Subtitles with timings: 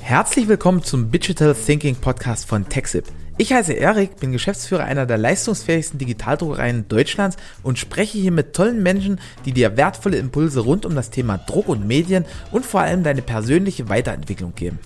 [0.00, 3.04] Herzlich willkommen zum Digital Thinking Podcast von TechSip.
[3.38, 8.82] Ich heiße Erik, bin Geschäftsführer einer der leistungsfähigsten Digitaldruckereien Deutschlands und spreche hier mit tollen
[8.82, 13.02] Menschen, die dir wertvolle Impulse rund um das Thema Druck und Medien und vor allem
[13.02, 14.78] deine persönliche Weiterentwicklung geben.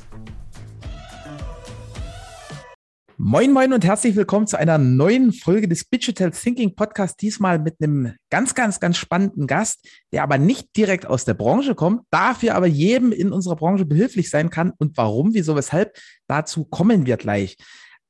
[3.26, 7.22] Moin, moin und herzlich willkommen zu einer neuen Folge des Digital Thinking Podcast.
[7.22, 11.74] Diesmal mit einem ganz, ganz, ganz spannenden Gast, der aber nicht direkt aus der Branche
[11.74, 14.74] kommt, dafür aber jedem in unserer Branche behilflich sein kann.
[14.76, 15.96] Und warum, wieso, weshalb,
[16.26, 17.56] dazu kommen wir gleich.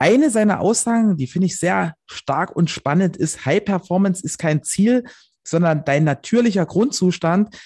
[0.01, 4.65] Eine seiner Aussagen, die finde ich sehr stark und spannend, ist, High Performance ist kein
[4.65, 5.05] Ziel,
[5.45, 7.57] sondern dein natürlicher Grundzustand.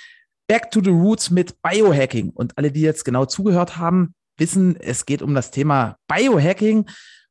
[0.49, 2.29] Back to the Roots mit Biohacking.
[2.29, 6.85] Und alle, die jetzt genau zugehört haben, wissen, es geht um das Thema Biohacking.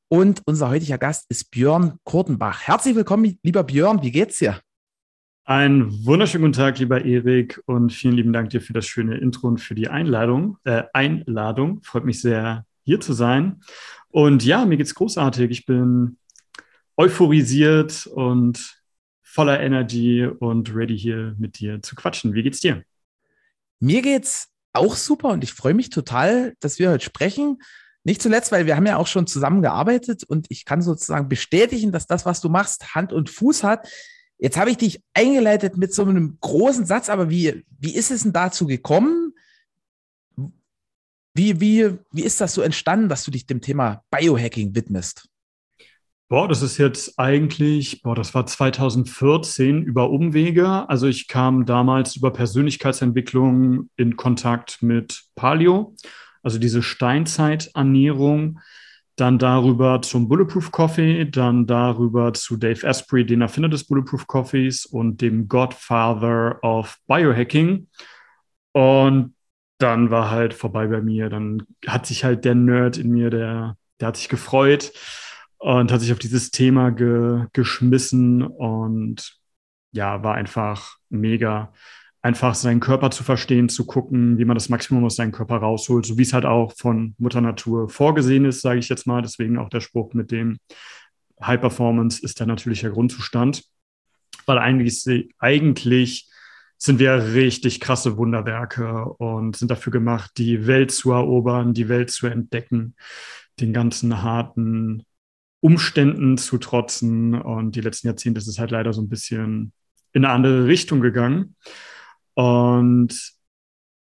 [0.09, 2.61] Und unser heutiger Gast ist Björn Kurtenbach.
[2.61, 4.01] Herzlich willkommen, lieber Björn.
[4.01, 4.61] Wie geht's dir?
[5.43, 9.49] Einen wunderschönen guten Tag, lieber Erik, und vielen lieben Dank dir für das schöne Intro
[9.49, 10.59] und für die Einladung.
[10.63, 11.83] Äh, Einladung.
[11.83, 13.61] Freut mich sehr, hier zu sein.
[14.07, 15.51] Und ja, mir geht's großartig.
[15.51, 16.17] Ich bin
[16.95, 18.81] euphorisiert und
[19.21, 22.33] voller Energy und ready hier mit dir zu quatschen.
[22.33, 22.83] Wie geht's dir?
[23.81, 27.57] Mir geht's auch super und ich freue mich total, dass wir heute sprechen.
[28.07, 32.07] Nicht zuletzt, weil wir haben ja auch schon zusammengearbeitet und ich kann sozusagen bestätigen, dass
[32.07, 33.85] das, was du machst, Hand und Fuß hat.
[34.37, 38.23] Jetzt habe ich dich eingeleitet mit so einem großen Satz, aber wie, wie ist es
[38.23, 39.33] denn dazu gekommen?
[41.33, 45.27] Wie, wie, wie ist das so entstanden, dass du dich dem Thema Biohacking widmest?
[46.29, 50.87] Boah, das ist jetzt eigentlich, boah, das war 2014 über Umwege.
[50.87, 55.93] Also ich kam damals über Persönlichkeitsentwicklung in Kontakt mit Paleo
[56.47, 58.61] also diese Steinzeiternährung,
[59.17, 64.85] dann darüber zum Bulletproof Coffee, dann darüber zu Dave Asprey, den Erfinder des Bulletproof Coffees
[64.85, 67.89] und dem Godfather of Biohacking.
[68.71, 69.35] Und
[69.77, 71.29] dann war halt vorbei bei mir.
[71.29, 74.93] Dann hat sich halt der Nerd in mir, der, der hat sich gefreut
[75.57, 79.37] und hat sich auf dieses Thema ge, geschmissen und
[79.91, 81.73] ja, war einfach mega
[82.27, 86.05] einfach seinen Körper zu verstehen, zu gucken, wie man das Maximum aus seinem Körper rausholt,
[86.05, 89.21] so wie es halt auch von Mutter Natur vorgesehen ist, sage ich jetzt mal.
[89.21, 90.57] Deswegen auch der Spruch mit dem
[91.41, 93.63] High Performance ist der natürliche Grundzustand,
[94.45, 96.29] weil eigentlich, eigentlich
[96.77, 102.11] sind wir richtig krasse Wunderwerke und sind dafür gemacht, die Welt zu erobern, die Welt
[102.11, 102.95] zu entdecken,
[103.61, 105.05] den ganzen harten
[105.61, 107.35] Umständen zu trotzen.
[107.35, 109.71] Und die letzten Jahrzehnte ist es halt leider so ein bisschen
[110.11, 111.55] in eine andere Richtung gegangen.
[112.37, 113.33] Und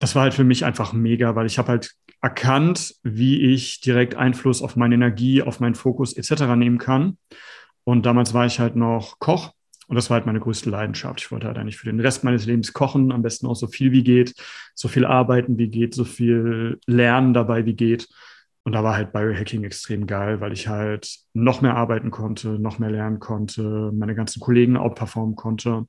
[0.00, 4.16] das war halt für mich einfach mega, weil ich habe halt erkannt, wie ich direkt
[4.16, 6.56] Einfluss auf meine Energie, auf meinen Fokus etc.
[6.56, 7.18] nehmen kann.
[7.84, 9.52] Und damals war ich halt noch Koch
[9.86, 11.20] und das war halt meine größte Leidenschaft.
[11.20, 13.92] Ich wollte halt eigentlich für den Rest meines Lebens kochen, am besten auch so viel
[13.92, 14.34] wie geht,
[14.74, 18.08] so viel arbeiten wie geht, so viel lernen dabei wie geht.
[18.64, 22.80] Und da war halt Biohacking extrem geil, weil ich halt noch mehr arbeiten konnte, noch
[22.80, 25.86] mehr lernen konnte, meine ganzen Kollegen outperformen konnte.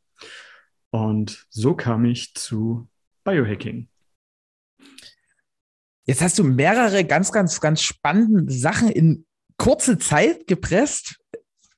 [0.91, 2.87] Und so kam ich zu
[3.23, 3.89] Biohacking.
[6.05, 9.25] Jetzt hast du mehrere ganz, ganz, ganz spannende Sachen in
[9.57, 11.17] kurze Zeit gepresst.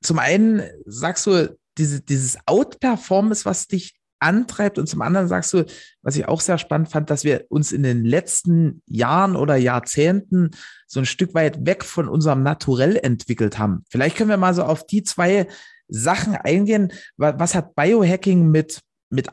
[0.01, 4.77] Zum einen sagst du, diese, dieses Outperformance, was dich antreibt.
[4.77, 5.65] Und zum anderen sagst du,
[6.01, 10.51] was ich auch sehr spannend fand, dass wir uns in den letzten Jahren oder Jahrzehnten
[10.87, 13.83] so ein Stück weit weg von unserem Naturell entwickelt haben.
[13.89, 15.47] Vielleicht können wir mal so auf die zwei
[15.87, 16.91] Sachen eingehen.
[17.17, 19.27] Was hat Biohacking mit mit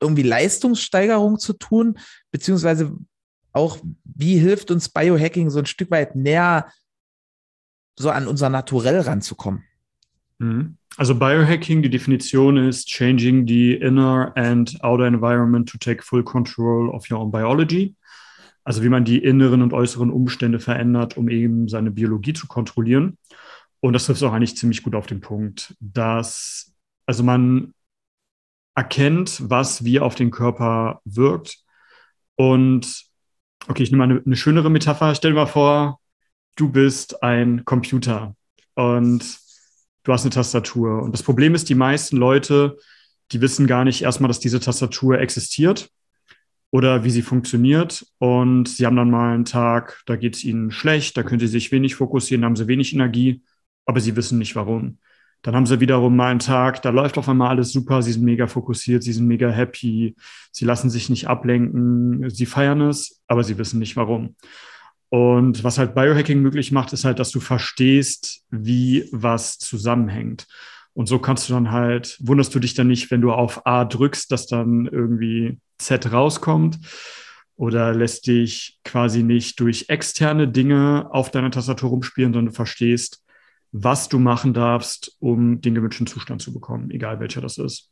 [0.00, 1.98] irgendwie Leistungssteigerung zu tun,
[2.30, 2.96] beziehungsweise
[3.52, 6.66] auch, wie hilft uns Biohacking so ein Stück weit näher
[7.98, 9.64] so an unser Naturell ranzukommen?
[10.38, 10.76] Mhm.
[10.96, 16.90] Also Biohacking, die Definition ist changing the inner and outer environment to take full control
[16.90, 17.94] of your own biology.
[18.64, 23.18] Also wie man die inneren und äußeren Umstände verändert, um eben seine Biologie zu kontrollieren.
[23.80, 26.72] Und das trifft auch eigentlich ziemlich gut auf den Punkt, dass
[27.06, 27.74] also man
[28.74, 31.58] erkennt, was wie auf den Körper wirkt.
[32.36, 33.04] Und
[33.68, 35.14] okay, ich nehme mal eine, eine schönere Metapher.
[35.14, 36.00] Stell dir mal vor,
[36.56, 38.34] du bist ein Computer
[38.74, 39.38] und
[40.04, 41.02] du hast eine Tastatur.
[41.02, 42.76] Und das Problem ist, die meisten Leute,
[43.30, 45.90] die wissen gar nicht erstmal, dass diese Tastatur existiert
[46.70, 48.06] oder wie sie funktioniert.
[48.18, 51.46] Und sie haben dann mal einen Tag, da geht es ihnen schlecht, da können sie
[51.46, 53.42] sich wenig fokussieren, haben sie wenig Energie,
[53.86, 54.98] aber sie wissen nicht warum.
[55.42, 58.24] Dann haben sie wiederum mal einen Tag, da läuft auf einmal alles super, sie sind
[58.24, 60.14] mega fokussiert, sie sind mega happy,
[60.52, 64.36] sie lassen sich nicht ablenken, sie feiern es, aber sie wissen nicht warum.
[65.08, 70.46] Und was halt Biohacking möglich macht, ist halt, dass du verstehst, wie was zusammenhängt.
[70.94, 73.84] Und so kannst du dann halt, wunderst du dich dann nicht, wenn du auf A
[73.84, 76.78] drückst, dass dann irgendwie Z rauskommt.
[77.56, 83.22] oder lässt dich quasi nicht durch externe Dinge auf deiner Tastatur rumspielen, sondern du verstehst,
[83.72, 87.90] was du machen darfst, um den gewünschten Zustand zu bekommen, egal welcher das ist.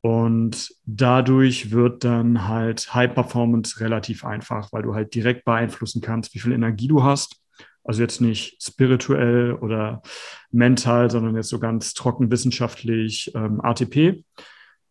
[0.00, 6.34] Und dadurch wird dann halt High Performance relativ einfach, weil du halt direkt beeinflussen kannst,
[6.34, 7.36] wie viel Energie du hast.
[7.84, 10.02] Also jetzt nicht spirituell oder
[10.50, 14.24] mental, sondern jetzt so ganz trocken wissenschaftlich ähm, ATP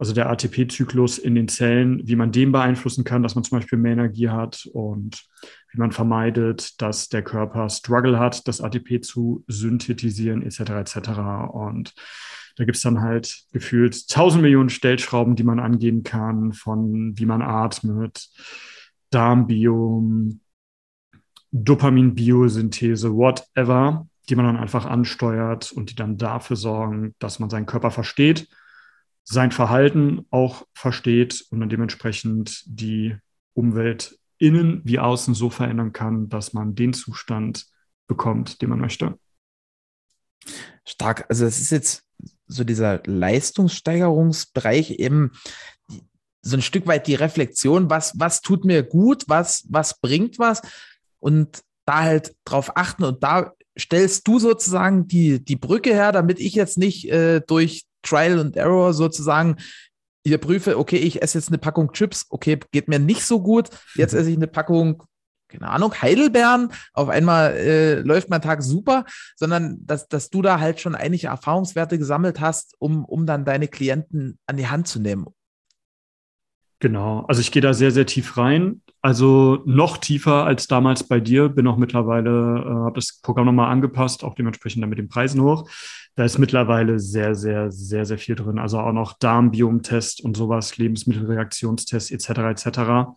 [0.04, 3.80] also der ATP-Zyklus in den Zellen, wie man den beeinflussen kann, dass man zum Beispiel
[3.80, 5.24] mehr Energie hat und
[5.74, 10.60] wie man vermeidet, dass der Körper Struggle hat, das ATP zu synthetisieren, etc.
[10.60, 10.98] etc.
[11.52, 11.94] Und
[12.56, 17.26] da gibt es dann halt gefühlt tausend Millionen Stellschrauben, die man angehen kann, von wie
[17.26, 18.30] man atmet,
[19.10, 20.40] Darmbiom,
[21.52, 27.66] Dopamin-Biosynthese, whatever, die man dann einfach ansteuert und die dann dafür sorgen, dass man seinen
[27.66, 28.48] Körper versteht
[29.24, 33.16] sein Verhalten auch versteht und dann dementsprechend die
[33.54, 37.66] Umwelt innen wie außen so verändern kann, dass man den Zustand
[38.08, 39.18] bekommt, den man möchte.
[40.86, 41.26] Stark.
[41.30, 42.04] Also es ist jetzt
[42.46, 45.32] so dieser Leistungssteigerungsbereich eben
[46.42, 50.62] so ein Stück weit die Reflexion, was, was tut mir gut, was, was bringt was
[51.20, 56.42] und da halt drauf achten und da stellst du sozusagen die, die Brücke her, damit
[56.42, 59.56] ich jetzt nicht äh, durch Trial and Error sozusagen
[60.26, 63.70] hier prüfe, okay, ich esse jetzt eine Packung Chips, okay, geht mir nicht so gut,
[63.96, 65.04] jetzt esse ich eine Packung,
[65.50, 69.06] keine Ahnung, Heidelbeeren, auf einmal äh, läuft mein Tag super,
[69.36, 73.68] sondern dass, dass du da halt schon einige Erfahrungswerte gesammelt hast, um, um dann deine
[73.68, 75.28] Klienten an die Hand zu nehmen.
[76.84, 78.82] Genau, also ich gehe da sehr, sehr tief rein.
[79.02, 83.72] Also noch tiefer als damals bei dir, bin auch mittlerweile, äh, habe das Programm nochmal
[83.72, 85.70] angepasst, auch dementsprechend dann mit den Preisen hoch.
[86.16, 88.60] Da ist mittlerweile sehr, sehr, sehr, sehr viel drin.
[88.60, 92.30] Also auch noch Darmbiom-Test und sowas, Lebensmittelreaktionstest etc.
[92.50, 93.16] etc.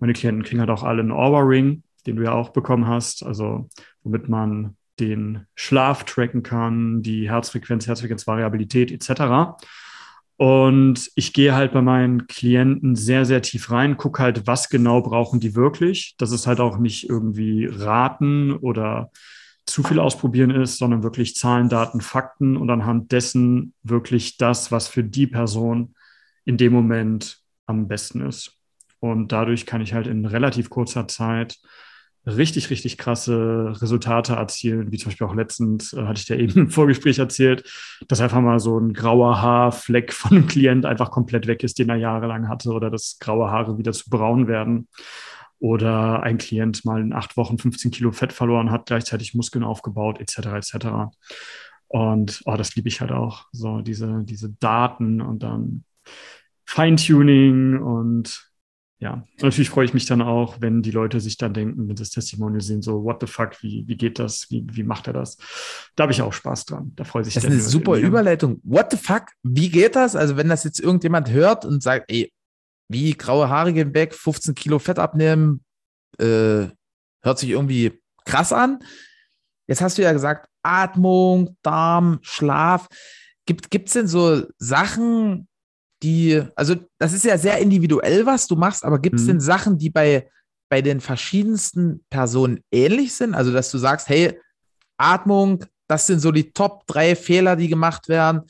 [0.00, 3.70] Meine Klienten kriegen halt auch alle einen Aura-Ring, den du ja auch bekommen hast, also
[4.02, 9.54] womit man den Schlaf tracken kann, die Herzfrequenz, Herzfrequenzvariabilität etc.
[10.36, 15.00] Und ich gehe halt bei meinen Klienten sehr, sehr tief rein, gucke halt, was genau
[15.00, 16.16] brauchen die wirklich.
[16.18, 19.10] Dass es halt auch nicht irgendwie raten oder
[19.66, 24.88] zu viel ausprobieren ist, sondern wirklich Zahlen, Daten, Fakten und anhand dessen wirklich das, was
[24.88, 25.94] für die Person
[26.44, 28.58] in dem Moment am besten ist.
[29.00, 31.58] Und dadurch kann ich halt in relativ kurzer Zeit
[32.26, 36.52] richtig, richtig krasse Resultate erzielen, wie zum Beispiel auch letztens, äh, hatte ich dir eben
[36.60, 37.64] im Vorgespräch erzählt,
[38.08, 41.90] dass einfach mal so ein grauer Haarfleck von einem Klient einfach komplett weg ist, den
[41.90, 44.88] er jahrelang hatte, oder dass graue Haare wieder zu braun werden.
[45.60, 50.20] Oder ein Klient mal in acht Wochen 15 Kilo Fett verloren hat, gleichzeitig Muskeln aufgebaut,
[50.20, 50.38] etc.
[50.56, 50.86] etc.
[51.86, 55.84] Und oh, das liebe ich halt auch, so diese, diese Daten und dann
[56.66, 58.50] Feintuning und
[59.04, 62.04] ja, natürlich freue ich mich dann auch, wenn die Leute sich dann denken, wenn sie
[62.04, 65.12] das Testimonial sehen, so, what the fuck, wie, wie geht das, wie, wie macht er
[65.12, 65.36] das?
[65.94, 66.92] Da habe ich auch Spaß dran.
[66.96, 68.62] Da freue sich Das ist eine super Überleitung.
[68.64, 70.16] What the fuck, wie geht das?
[70.16, 72.32] Also, wenn das jetzt irgendjemand hört und sagt, ey,
[72.88, 75.62] wie graue Haare gehen weg, 15 Kilo Fett abnehmen,
[76.18, 76.68] äh,
[77.22, 78.78] hört sich irgendwie krass an.
[79.66, 82.88] Jetzt hast du ja gesagt, Atmung, Darm, Schlaf.
[83.44, 85.46] Gibt es denn so Sachen,
[86.04, 89.28] die, also das ist ja sehr individuell, was du machst, aber gibt es mhm.
[89.28, 90.28] denn Sachen, die bei,
[90.68, 93.34] bei den verschiedensten Personen ähnlich sind?
[93.34, 94.38] Also, dass du sagst, hey,
[94.98, 98.42] Atmung, das sind so die Top drei Fehler, die gemacht werden.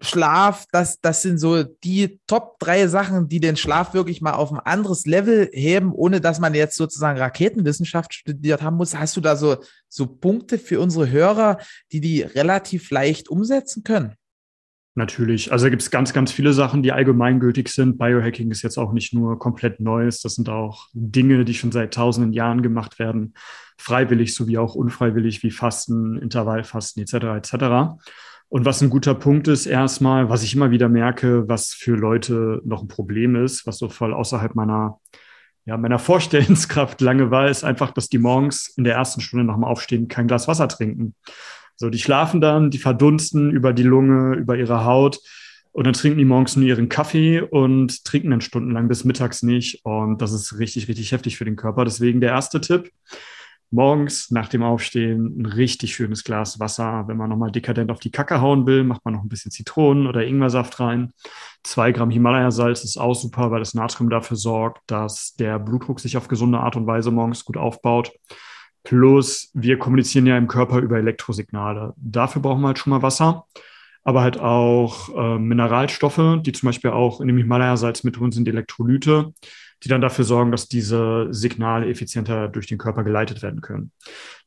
[0.00, 4.52] Schlaf, das, das sind so die Top drei Sachen, die den Schlaf wirklich mal auf
[4.52, 8.96] ein anderes Level heben, ohne dass man jetzt sozusagen Raketenwissenschaft studiert haben muss.
[8.96, 9.56] Hast du da so,
[9.88, 11.58] so Punkte für unsere Hörer,
[11.90, 14.14] die die relativ leicht umsetzen können?
[14.98, 15.52] Natürlich.
[15.52, 17.98] Also da gibt es ganz, ganz viele Sachen, die allgemeingültig sind.
[17.98, 20.22] Biohacking ist jetzt auch nicht nur komplett Neues.
[20.22, 23.34] Das sind auch Dinge, die schon seit tausenden Jahren gemacht werden.
[23.78, 27.14] Freiwillig sowie auch unfreiwillig, wie Fasten, Intervallfasten etc.
[27.36, 27.54] etc.
[28.48, 32.60] Und was ein guter Punkt ist, erstmal, was ich immer wieder merke, was für Leute
[32.64, 34.98] noch ein Problem ist, was so voll außerhalb meiner,
[35.64, 39.62] ja, meiner Vorstellungskraft lange war, ist einfach, dass die morgens in der ersten Stunde dem
[39.62, 41.14] Aufstehen kein Glas Wasser trinken.
[41.78, 45.20] So, die schlafen dann, die verdunsten über die Lunge, über ihre Haut.
[45.70, 49.84] Und dann trinken die morgens nur ihren Kaffee und trinken dann stundenlang bis mittags nicht.
[49.84, 51.84] Und das ist richtig, richtig heftig für den Körper.
[51.84, 52.90] Deswegen der erste Tipp.
[53.70, 57.04] Morgens nach dem Aufstehen ein richtig schönes Glas Wasser.
[57.06, 60.08] Wenn man nochmal dekadent auf die Kacke hauen will, macht man noch ein bisschen Zitronen-
[60.08, 61.12] oder Ingwersaft rein.
[61.62, 66.16] Zwei Gramm Himalaya-Salz ist auch super, weil das Natrium dafür sorgt, dass der Blutdruck sich
[66.16, 68.10] auf gesunde Art und Weise morgens gut aufbaut.
[68.88, 71.92] Plus, wir kommunizieren ja im Körper über Elektrosignale.
[71.98, 73.44] Dafür brauchen wir halt schon mal Wasser.
[74.02, 78.48] aber halt auch äh, Mineralstoffe, die zum Beispiel auch in dem Himalaya-Salz mit drin sind,
[78.48, 79.34] Elektrolyte,
[79.84, 83.92] die dann dafür sorgen, dass diese Signale effizienter durch den Körper geleitet werden können.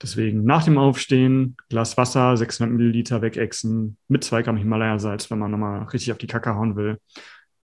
[0.01, 5.51] Deswegen nach dem Aufstehen, Glas Wasser, 600 Milliliter wegexen mit zwei Gramm Himalaya-Salz, wenn man
[5.51, 6.97] nochmal richtig auf die Kacke hauen will.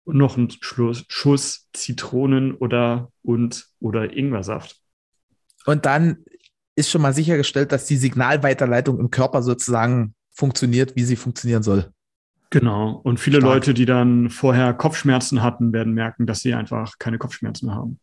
[0.02, 4.80] Und noch ein Schuss, Schuss Zitronen oder und oder Ingwersaft.
[5.66, 6.18] Und dann
[6.76, 11.92] ist schon mal sichergestellt, dass die Signalweiterleitung im Körper sozusagen funktioniert, wie sie funktionieren soll.
[12.50, 13.00] Genau.
[13.02, 13.54] Und viele Stark.
[13.54, 18.00] Leute, die dann vorher Kopfschmerzen hatten, werden merken, dass sie einfach keine Kopfschmerzen haben.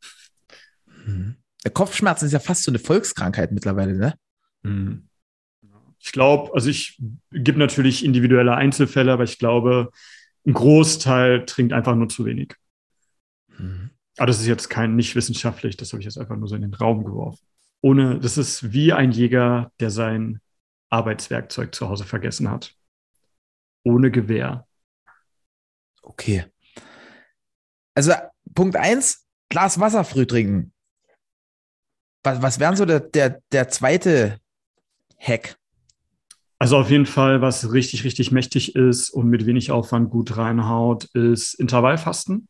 [1.05, 1.35] Mhm.
[1.63, 4.13] Der Kopfschmerzen ist ja fast so eine Volkskrankheit mittlerweile, ne?
[4.63, 5.07] Mhm.
[5.99, 6.99] Ich glaube, also ich
[7.31, 9.91] gebe natürlich individuelle Einzelfälle, aber ich glaube,
[10.47, 12.55] ein Großteil trinkt einfach nur zu wenig.
[13.57, 13.91] Mhm.
[14.17, 16.63] Aber das ist jetzt kein nicht wissenschaftlich, das habe ich jetzt einfach nur so in
[16.63, 17.45] den Raum geworfen.
[17.81, 20.39] Ohne, das ist wie ein Jäger, der sein
[20.89, 22.75] Arbeitswerkzeug zu Hause vergessen hat.
[23.83, 24.67] Ohne Gewehr.
[26.03, 26.45] Okay.
[27.95, 28.13] Also
[28.53, 30.73] Punkt 1, Glas Wasser früh trinken.
[32.23, 34.39] Was, was wären so der, der, der zweite
[35.17, 35.57] Hack?
[36.59, 41.05] Also auf jeden Fall, was richtig, richtig mächtig ist und mit wenig Aufwand gut reinhaut,
[41.15, 42.47] ist Intervallfasten.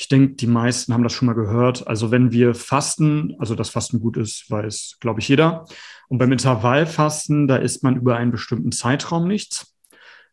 [0.00, 1.88] Ich denke, die meisten haben das schon mal gehört.
[1.88, 5.66] Also wenn wir fasten, also das Fasten gut ist, weiß, glaube ich, jeder.
[6.06, 9.74] Und beim Intervallfasten, da isst man über einen bestimmten Zeitraum nichts.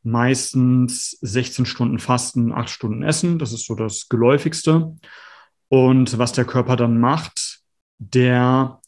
[0.04, 3.40] Meistens 16 Stunden Fasten, 8 Stunden Essen.
[3.40, 4.96] Das ist so das Geläufigste.
[5.68, 7.62] Und was der Körper dann macht,
[7.98, 8.80] der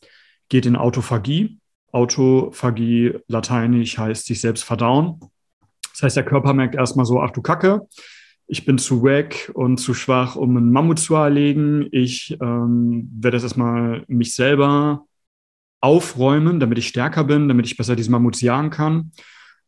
[0.48, 1.60] geht in Autophagie.
[1.92, 5.20] Autophagie, lateinisch heißt sich selbst verdauen.
[5.94, 7.88] Das heißt, der Körper merkt erstmal so, ach du Kacke,
[8.48, 11.88] ich bin zu wack und zu schwach, um einen Mammut zu erlegen.
[11.92, 15.06] Ich ähm, werde jetzt erstmal mich selber
[15.82, 19.12] aufräumen, damit ich stärker bin, damit ich besser diesen Mammut jagen kann.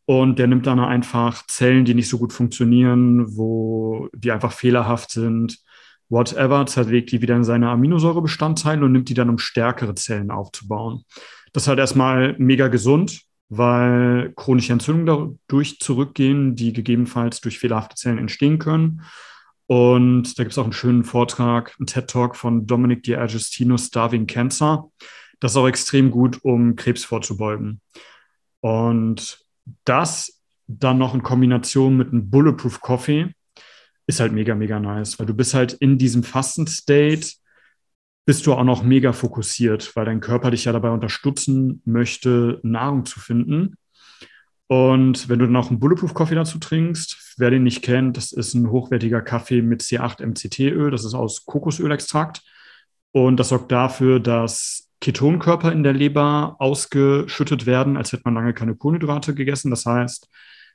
[0.05, 5.11] Und der nimmt dann einfach Zellen, die nicht so gut funktionieren, wo die einfach fehlerhaft
[5.11, 5.59] sind,
[6.07, 11.03] whatever, zerlegt die wieder in seine Aminosäurebestandteile und nimmt die dann, um stärkere Zellen aufzubauen.
[11.53, 17.95] Das ist halt erstmal mega gesund, weil chronische Entzündungen dadurch zurückgehen, die gegebenenfalls durch fehlerhafte
[17.95, 19.01] Zellen entstehen können.
[19.65, 24.89] Und da gibt es auch einen schönen Vortrag, einen TED-Talk von Dominic D'Agostino, Starving Cancer.
[25.39, 27.81] Das ist auch extrem gut, um Krebs vorzubeugen.
[28.61, 29.39] Und
[29.85, 33.33] das dann noch in Kombination mit einem Bulletproof Coffee
[34.05, 37.27] ist halt mega, mega nice, weil du bist halt in diesem Fasten-State,
[38.29, 43.03] bist du auch noch mega fokussiert, weil dein Körper dich ja dabei unterstützen möchte, Nahrung
[43.07, 43.75] zu finden.
[44.67, 48.31] Und wenn du dann auch einen Bulletproof Coffee dazu trinkst, wer den nicht kennt, das
[48.31, 52.43] ist ein hochwertiger Kaffee mit C8 MCT-Öl, das ist aus Kokosölextrakt.
[53.13, 58.53] Und das sorgt dafür, dass Ketonkörper in der Leber ausgeschüttet werden, als hätte man lange
[58.53, 59.71] keine Kohlenhydrate gegessen.
[59.71, 60.29] Das heißt,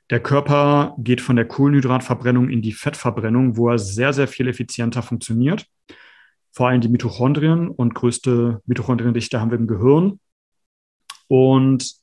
[0.09, 5.01] der Körper geht von der Kohlenhydratverbrennung in die Fettverbrennung, wo er sehr, sehr viel effizienter
[5.01, 5.65] funktioniert
[6.55, 10.21] vor allem die Mitochondrien und größte Mitochondriendichte haben wir im Gehirn.
[11.27, 11.95] Und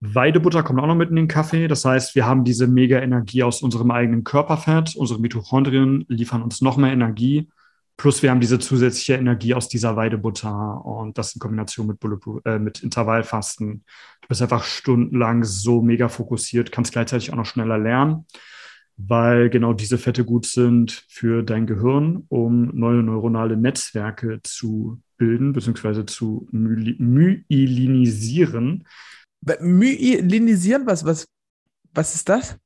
[0.00, 1.68] Weidebutter kommt auch noch mit in den Kaffee.
[1.68, 4.96] Das heißt, wir haben diese mega Energie aus unserem eigenen Körperfett.
[4.96, 7.50] Unsere Mitochondrien liefern uns noch mehr Energie.
[7.98, 11.98] Plus wir haben diese zusätzliche Energie aus dieser Weidebutter und das in Kombination mit,
[12.46, 13.84] äh, mit Intervallfasten.
[14.22, 18.24] Du bist einfach stundenlang so mega fokussiert, kannst gleichzeitig auch noch schneller lernen
[19.06, 25.52] weil genau diese Fette gut sind für dein Gehirn, um neue neuronale Netzwerke zu bilden
[25.52, 26.06] bzw.
[26.06, 28.86] zu myelinisieren.
[29.60, 31.28] Myelinisieren, was, was,
[31.92, 32.56] was ist das?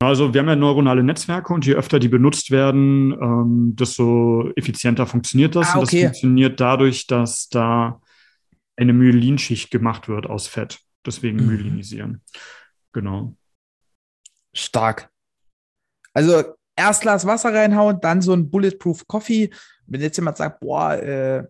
[0.00, 5.06] Also wir haben ja neuronale Netzwerke und je öfter die benutzt werden, ähm, desto effizienter
[5.06, 5.68] funktioniert das.
[5.68, 5.78] Ah, okay.
[5.78, 8.00] Und das funktioniert dadurch, dass da
[8.76, 10.80] eine Myelinschicht gemacht wird aus Fett.
[11.06, 11.46] Deswegen mhm.
[11.46, 12.22] myelinisieren.
[12.92, 13.36] Genau.
[14.52, 15.11] Stark.
[16.14, 16.42] Also
[16.76, 19.50] erst Glas Wasser reinhauen, dann so ein Bulletproof Coffee.
[19.86, 21.46] Wenn jetzt jemand sagt, boah, äh,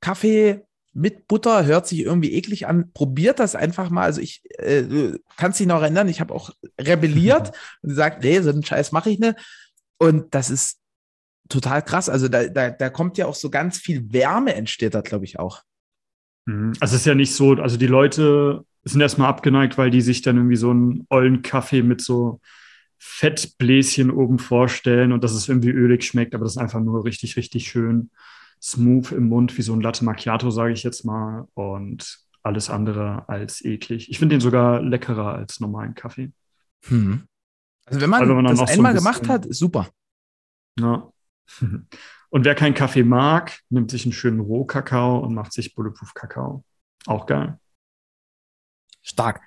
[0.00, 0.62] Kaffee
[0.94, 4.04] mit Butter hört sich irgendwie eklig an, probiert das einfach mal.
[4.04, 7.52] Also ich äh, du kannst dich noch erinnern, ich habe auch rebelliert
[7.82, 9.36] und gesagt, nee, so einen Scheiß mache ich nicht.
[9.98, 10.78] Und das ist
[11.48, 12.08] total krass.
[12.08, 15.38] Also da, da, da kommt ja auch so ganz viel Wärme entsteht da, glaube ich,
[15.38, 15.62] auch.
[16.46, 16.72] Mhm.
[16.80, 20.22] Also es ist ja nicht so, also die Leute sind erstmal abgeneigt, weil die sich
[20.22, 22.40] dann irgendwie so einen ollen Kaffee mit so
[23.04, 27.36] Fettbläschen oben vorstellen und dass es irgendwie ölig schmeckt, aber das ist einfach nur richtig,
[27.36, 28.10] richtig schön
[28.62, 31.48] smooth im Mund, wie so ein Latte Macchiato, sage ich jetzt mal.
[31.54, 34.08] Und alles andere als eklig.
[34.08, 36.30] Ich finde den sogar leckerer als normalen Kaffee.
[36.84, 37.24] Hm.
[37.86, 39.88] Also wenn man, also wenn man das einmal so ein gemacht hat, ist super.
[40.78, 41.10] Ja.
[42.30, 46.64] Und wer keinen Kaffee mag, nimmt sich einen schönen Rohkakao und macht sich Bulletproof Kakao.
[47.04, 47.58] Auch geil.
[49.02, 49.42] Stark.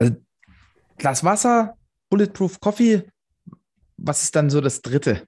[0.00, 0.16] Also
[0.98, 1.76] Glas Wasser,
[2.10, 3.08] Bulletproof Coffee.
[3.96, 5.26] Was ist dann so das dritte?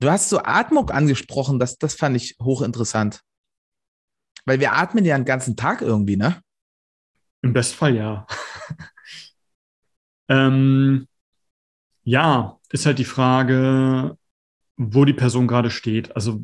[0.00, 3.20] Du hast so Atmung angesprochen, das, das fand ich hochinteressant.
[4.46, 6.42] Weil wir atmen ja den ganzen Tag irgendwie, ne?
[7.42, 8.26] Im Bestfall ja.
[10.28, 11.06] ähm,
[12.04, 14.16] ja, ist halt die Frage,
[14.76, 16.14] wo die Person gerade steht.
[16.16, 16.42] Also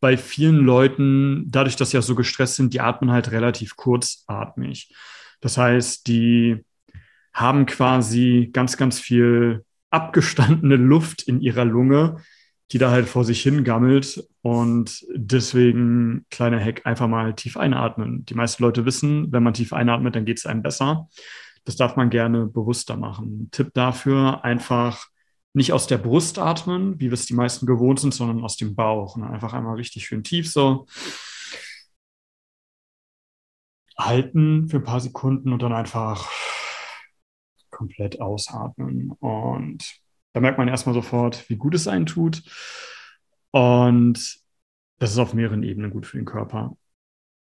[0.00, 4.94] bei vielen Leuten, dadurch, dass sie ja so gestresst sind, die atmen halt relativ kurzatmig.
[5.40, 6.64] Das heißt, die
[7.36, 12.16] haben quasi ganz, ganz viel abgestandene Luft in ihrer Lunge,
[12.72, 14.26] die da halt vor sich hingammelt.
[14.40, 18.24] Und deswegen, kleiner Hack, einfach mal tief einatmen.
[18.24, 21.08] Die meisten Leute wissen, wenn man tief einatmet, dann geht es einem besser.
[21.66, 23.48] Das darf man gerne bewusster machen.
[23.50, 25.06] Tipp dafür, einfach
[25.52, 28.74] nicht aus der Brust atmen, wie wir es die meisten gewohnt sind, sondern aus dem
[28.74, 29.16] Bauch.
[29.16, 30.86] Und einfach einmal richtig schön tief so
[33.98, 36.30] halten für ein paar Sekunden und dann einfach
[37.76, 39.12] komplett ausatmen.
[39.20, 40.00] Und
[40.32, 42.42] da merkt man erstmal sofort, wie gut es einen tut.
[43.50, 44.38] Und
[44.98, 46.76] das ist auf mehreren Ebenen gut für den Körper.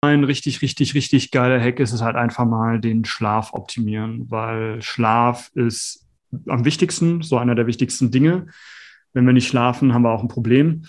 [0.03, 4.83] Ein richtig, richtig, richtig geiler Hack ist es halt einfach mal den Schlaf optimieren, weil
[4.83, 6.07] Schlaf ist
[6.49, 8.49] am wichtigsten, so einer der wichtigsten Dinge.
[9.13, 10.85] Wenn wir nicht schlafen, haben wir auch ein Problem.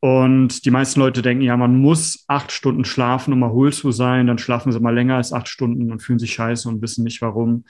[0.00, 4.26] Und die meisten Leute denken, ja, man muss acht Stunden schlafen, um erholt zu sein.
[4.26, 7.22] Dann schlafen sie mal länger als acht Stunden und fühlen sich scheiße und wissen nicht
[7.22, 7.64] warum.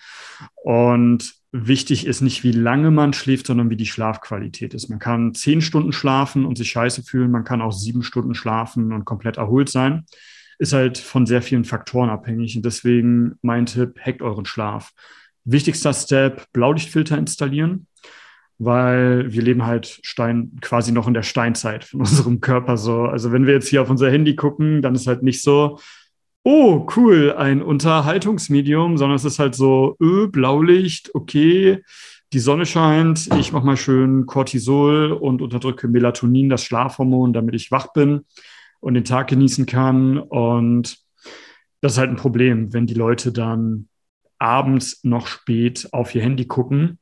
[0.56, 4.88] Und wichtig ist nicht, wie lange man schläft, sondern wie die Schlafqualität ist.
[4.88, 7.30] Man kann zehn Stunden schlafen und sich scheiße fühlen.
[7.30, 10.04] Man kann auch sieben Stunden schlafen und komplett erholt sein.
[10.58, 12.56] Ist halt von sehr vielen Faktoren abhängig.
[12.56, 14.92] Und deswegen mein Tipp, hackt euren Schlaf.
[15.44, 17.86] Wichtigster Step, Blaulichtfilter installieren
[18.58, 23.02] weil wir leben halt Stein quasi noch in der Steinzeit von unserem Körper so.
[23.02, 25.78] Also wenn wir jetzt hier auf unser Handy gucken, dann ist halt nicht so,
[26.42, 31.82] oh cool, ein Unterhaltungsmedium, sondern es ist halt so, öh, Blaulicht, okay,
[32.32, 37.70] die Sonne scheint, ich mache mal schön Cortisol und unterdrücke Melatonin, das Schlafhormon, damit ich
[37.70, 38.24] wach bin
[38.80, 40.18] und den Tag genießen kann.
[40.18, 40.98] Und
[41.80, 43.88] das ist halt ein Problem, wenn die Leute dann
[44.38, 46.98] abends noch spät auf ihr Handy gucken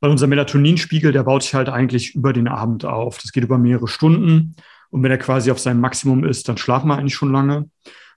[0.00, 3.18] weil unser Melatoninspiegel, der baut sich halt eigentlich über den Abend auf.
[3.18, 4.54] Das geht über mehrere Stunden.
[4.90, 7.68] Und wenn er quasi auf seinem Maximum ist, dann schlafen wir eigentlich schon lange.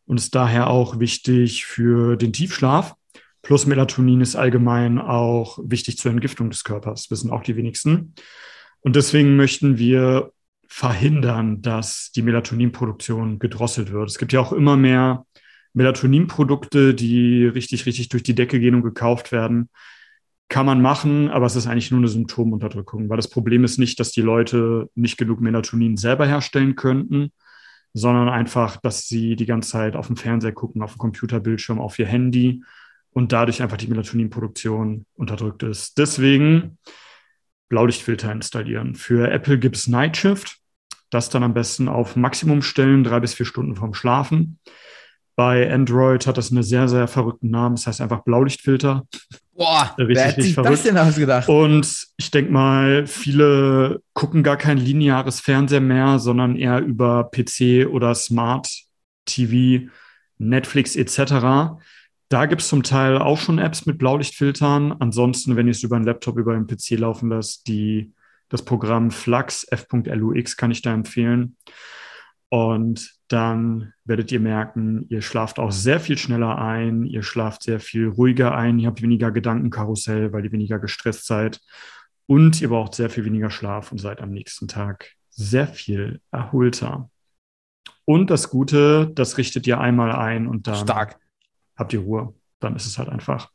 [0.05, 2.95] Und ist daher auch wichtig für den Tiefschlaf.
[3.41, 8.13] Plus Melatonin ist allgemein auch wichtig zur Entgiftung des Körpers, wissen auch die wenigsten.
[8.81, 10.31] Und deswegen möchten wir
[10.67, 14.09] verhindern, dass die Melatoninproduktion gedrosselt wird.
[14.09, 15.25] Es gibt ja auch immer mehr
[15.73, 19.69] Melatoninprodukte, die richtig, richtig durch die Decke gehen und gekauft werden
[20.51, 23.97] kann man machen, aber es ist eigentlich nur eine Symptomunterdrückung, weil das Problem ist nicht,
[24.01, 27.31] dass die Leute nicht genug Melatonin selber herstellen könnten,
[27.93, 31.97] sondern einfach, dass sie die ganze Zeit auf dem Fernseher gucken, auf dem Computerbildschirm, auf
[31.99, 32.65] ihr Handy
[33.11, 35.97] und dadurch einfach die Melatoninproduktion unterdrückt ist.
[35.97, 36.77] Deswegen
[37.69, 38.95] Blaulichtfilter installieren.
[38.95, 40.57] Für Apple gibt es Night Shift.
[41.11, 44.59] Das dann am besten auf Maximum stellen, drei bis vier Stunden vorm Schlafen.
[45.37, 47.77] Bei Android hat das einen sehr, sehr verrückten Namen.
[47.77, 49.07] Das heißt einfach Blaulichtfilter.
[49.53, 50.73] Boah, richtig, wer hat sich verrückt.
[50.73, 51.49] das denn ausgedacht?
[51.49, 57.87] Und ich denke mal, viele gucken gar kein lineares Fernseher mehr, sondern eher über PC
[57.87, 58.69] oder Smart
[59.25, 59.89] TV,
[60.37, 61.77] Netflix etc.
[62.29, 64.93] Da gibt es zum Teil auch schon Apps mit Blaulichtfiltern.
[64.99, 68.13] Ansonsten, wenn ihr es über einen Laptop, über einen PC laufen lasst, die,
[68.47, 71.57] das Programm Flux, f.lux kann ich da empfehlen.
[72.53, 77.79] Und dann werdet ihr merken, ihr schlaft auch sehr viel schneller ein, ihr schlaft sehr
[77.79, 81.61] viel ruhiger ein, ihr habt weniger Gedankenkarussell, weil ihr weniger gestresst seid
[82.27, 87.09] und ihr braucht sehr viel weniger Schlaf und seid am nächsten Tag sehr viel erholter.
[88.03, 91.19] Und das Gute, das richtet ihr einmal ein und dann Stark.
[91.77, 92.33] habt ihr Ruhe.
[92.59, 93.49] Dann ist es halt einfach.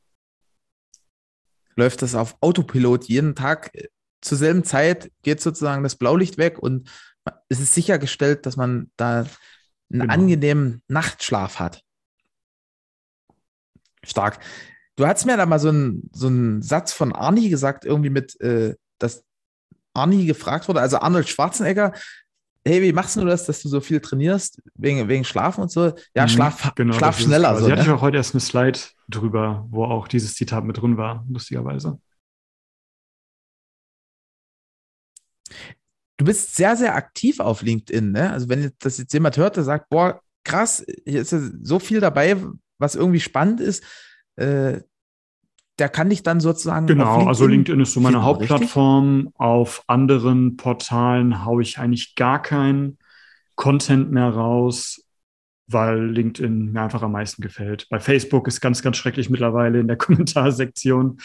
[1.74, 3.88] Läuft das auf Autopilot jeden Tag äh,
[4.22, 6.90] zur selben Zeit, geht sozusagen das Blaulicht weg und
[7.48, 9.28] es ist sichergestellt, dass man da einen
[10.00, 10.12] genau.
[10.12, 11.82] angenehmen Nachtschlaf hat.
[14.02, 14.38] Stark.
[14.96, 16.30] Du hast mir da mal so einen so
[16.61, 19.24] Satz von Arnie gesagt, irgendwie mit, äh, dass
[19.94, 21.92] Arnie gefragt wurde, also Arnold Schwarzenegger,
[22.66, 25.92] hey, wie machst du das, dass du so viel trainierst, wegen, wegen Schlafen und so?
[26.14, 27.54] Ja, mhm, schlaf, genau, schlaf schneller.
[27.54, 27.72] So, Sie ne?
[27.72, 28.78] hatte ich auch heute erst eine Slide
[29.09, 31.98] drüber, wo auch dieses Zitat mit drin war, lustigerweise.
[36.16, 38.12] Du bist sehr, sehr aktiv auf LinkedIn.
[38.12, 38.31] Ne?
[38.31, 42.00] Also wenn das jetzt jemand hört, der sagt, boah, krass, hier ist ja so viel
[42.00, 42.37] dabei,
[42.79, 43.83] was irgendwie spannend ist,
[44.37, 44.81] äh,
[45.79, 46.87] der kann dich dann sozusagen.
[46.87, 49.16] Genau, LinkedIn also LinkedIn ist so meine Hauptplattform.
[49.16, 49.40] Richtig?
[49.40, 52.98] Auf anderen Portalen haue ich eigentlich gar keinen
[53.57, 55.02] Content mehr raus.
[55.68, 57.88] weil LinkedIn mir einfach am meisten gefällt.
[57.90, 61.18] Bei Facebook ist ganz, ganz schrecklich mittlerweile in der Kommentarsektion.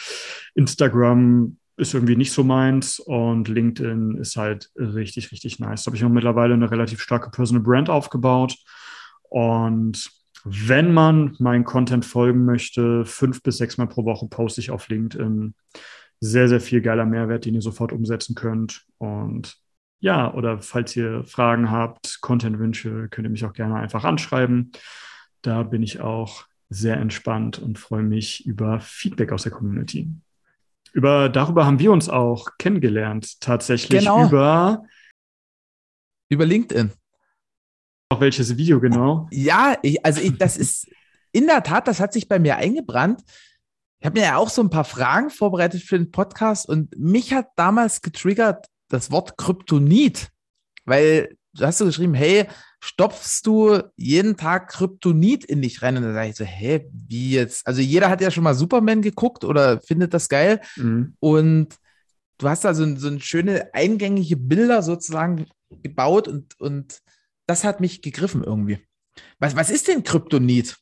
[0.54, 5.84] Instagram ist irgendwie nicht so meins und LinkedIn ist halt richtig, richtig nice.
[5.84, 8.56] Da habe ich auch mittlerweile eine relativ starke Personal Brand aufgebaut.
[9.28, 10.10] Und
[10.44, 14.88] wenn man meinen Content folgen möchte, fünf bis sechs Mal pro Woche poste ich auf
[14.88, 15.54] LinkedIn
[16.20, 18.84] sehr, sehr viel geiler Mehrwert, den ihr sofort umsetzen könnt.
[18.98, 19.56] Und
[20.00, 24.72] ja, oder falls ihr Fragen habt, Content-Wünsche, könnt ihr mich auch gerne einfach anschreiben.
[25.42, 30.10] Da bin ich auch sehr entspannt und freue mich über Feedback aus der Community.
[30.92, 34.26] Über, darüber haben wir uns auch kennengelernt, tatsächlich Genau.
[34.26, 34.84] über
[36.28, 36.92] Über LinkedIn.
[38.10, 39.26] auch welches Video genau.
[39.30, 40.86] Ja, ich, also ich, das ist
[41.32, 43.22] in der Tat, das hat sich bei mir eingebrannt.
[44.00, 47.32] Ich habe mir ja auch so ein paar Fragen vorbereitet für den Podcast und mich
[47.32, 50.28] hat damals getriggert das Wort Kryptonit,
[50.84, 52.46] weil du hast so geschrieben, hey,
[52.84, 55.96] stopfst du jeden Tag Kryptonit in dich rein?
[55.96, 57.64] Und da sage ich so, hä, wie jetzt?
[57.66, 61.14] Also jeder hat ja schon mal Superman geguckt oder findet das geil Mhm.
[61.20, 61.76] und
[62.38, 65.46] du hast da so, ein- so schöne eingängige Bilder sozusagen
[65.82, 66.98] gebaut und, und
[67.46, 68.78] das hat mich gegriffen irgendwie.
[69.38, 70.76] Was, was ist denn Kryptonit?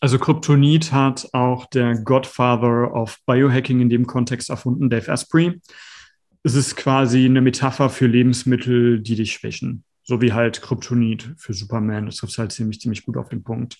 [0.00, 5.60] Also Kryptonit hat auch der Godfather of Biohacking in dem Kontext erfunden, Dave Asprey.
[6.42, 9.84] Es ist quasi eine Metapher für Lebensmittel, die dich schwächen.
[10.02, 12.06] So wie halt Kryptonit für Superman.
[12.06, 13.76] Das trifft halt ziemlich, ziemlich gut auf den Punkt.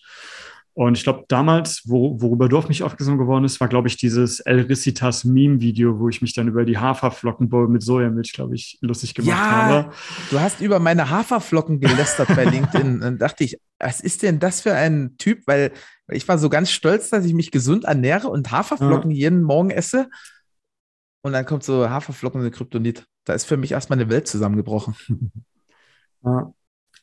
[0.72, 3.96] Und ich glaube, damals, wo, worüber du auf mich aufmerksam geworden ist, war, glaube ich,
[3.96, 8.78] dieses El Ricitas Meme-Video, wo ich mich dann über die Haferflockenbowl mit Sojamilch, glaube ich,
[8.80, 9.50] lustig gemacht Ja.
[9.50, 9.92] habe.
[10.30, 13.00] Du hast über meine Haferflocken gelästert bei LinkedIn.
[13.00, 15.42] Dann dachte ich, was ist denn das für ein Typ?
[15.46, 15.72] Weil
[16.06, 19.70] weil ich war so ganz stolz, dass ich mich gesund ernähre und Haferflocken jeden Morgen
[19.70, 20.08] esse.
[21.22, 23.06] Und dann kommt so Haferflocken und Kryptonit.
[23.24, 24.94] Da ist für mich erstmal eine Welt zusammengebrochen.
[26.24, 26.52] Ja,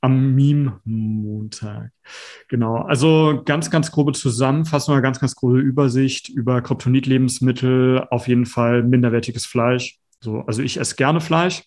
[0.01, 1.91] am Meme-Montag.
[2.49, 2.77] Genau.
[2.77, 8.07] Also ganz, ganz grobe Zusammenfassung, ganz, ganz grobe Übersicht über Kryptonit-Lebensmittel.
[8.11, 9.99] Auf jeden Fall minderwertiges Fleisch.
[10.21, 11.63] So, also ich esse gerne Fleisch,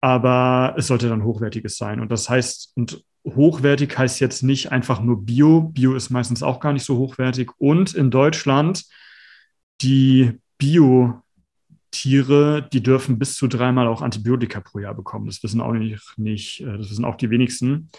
[0.00, 2.00] aber es sollte dann hochwertiges sein.
[2.00, 5.62] Und das heißt, und hochwertig heißt jetzt nicht einfach nur Bio.
[5.62, 7.50] Bio ist meistens auch gar nicht so hochwertig.
[7.58, 8.84] Und in Deutschland
[9.80, 11.23] die Bio-
[11.94, 15.26] Tiere, die dürfen bis zu dreimal auch Antibiotika pro Jahr bekommen.
[15.26, 17.90] Das wissen auch nicht, nicht, äh, das wissen auch die wenigsten.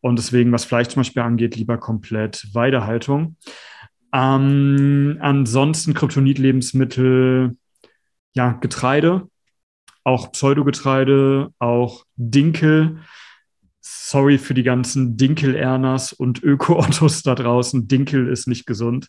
[0.00, 3.36] Und deswegen, was Fleisch zum Beispiel angeht, lieber komplett Weidehaltung.
[4.12, 7.56] Ähm, ansonsten Kryptonit-Lebensmittel,
[8.34, 9.28] ja, Getreide,
[10.04, 13.00] auch Pseudogetreide, auch Dinkel.
[13.82, 17.88] Sorry für die ganzen Dinkel-Erners und Öko-Ottos da draußen.
[17.88, 19.08] Dinkel ist nicht gesund.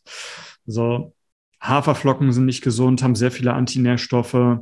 [0.65, 1.14] So,
[1.67, 4.59] Haferflocken sind nicht gesund, haben sehr viele Antinährstoffe.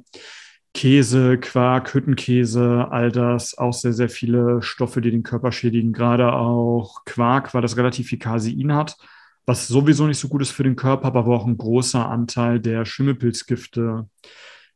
[0.74, 5.94] Käse, Quark, Hüttenkäse, all das, auch sehr, sehr viele Stoffe, die den Körper schädigen.
[5.94, 8.98] Gerade auch Quark, weil das relativ viel Casein hat,
[9.46, 12.60] was sowieso nicht so gut ist für den Körper, aber wo auch ein großer Anteil
[12.60, 14.08] der Schimmelpilzgifte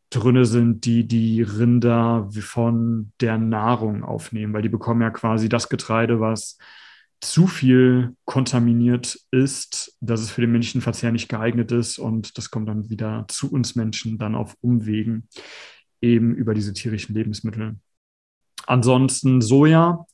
[0.09, 5.67] drinne sind, die die Rinder von der Nahrung aufnehmen, weil die bekommen ja quasi das
[5.67, 6.57] Getreide, was
[7.21, 12.51] zu viel kontaminiert ist, dass es für den menschlichen Verzehr nicht geeignet ist und das
[12.51, 15.27] kommt dann wieder zu uns Menschen dann auf Umwegen
[16.01, 17.77] eben über diese tierischen Lebensmittel.
[18.67, 20.05] Ansonsten Soja,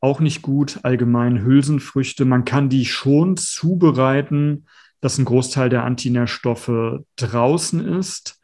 [0.00, 2.24] auch nicht gut, allgemein Hülsenfrüchte.
[2.24, 4.66] Man kann die schon zubereiten,
[5.00, 8.40] dass ein Großteil der Antinährstoffe draußen ist.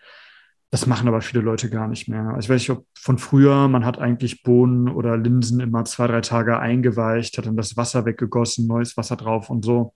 [0.70, 2.28] Das machen aber viele Leute gar nicht mehr.
[2.28, 6.07] Also ich weiß nicht, ob von früher, man hat eigentlich Bohnen oder Linsen immer zwei,
[6.07, 9.94] drei Tage eingeweicht, hat dann das Wasser weggegossen, neues Wasser drauf und so.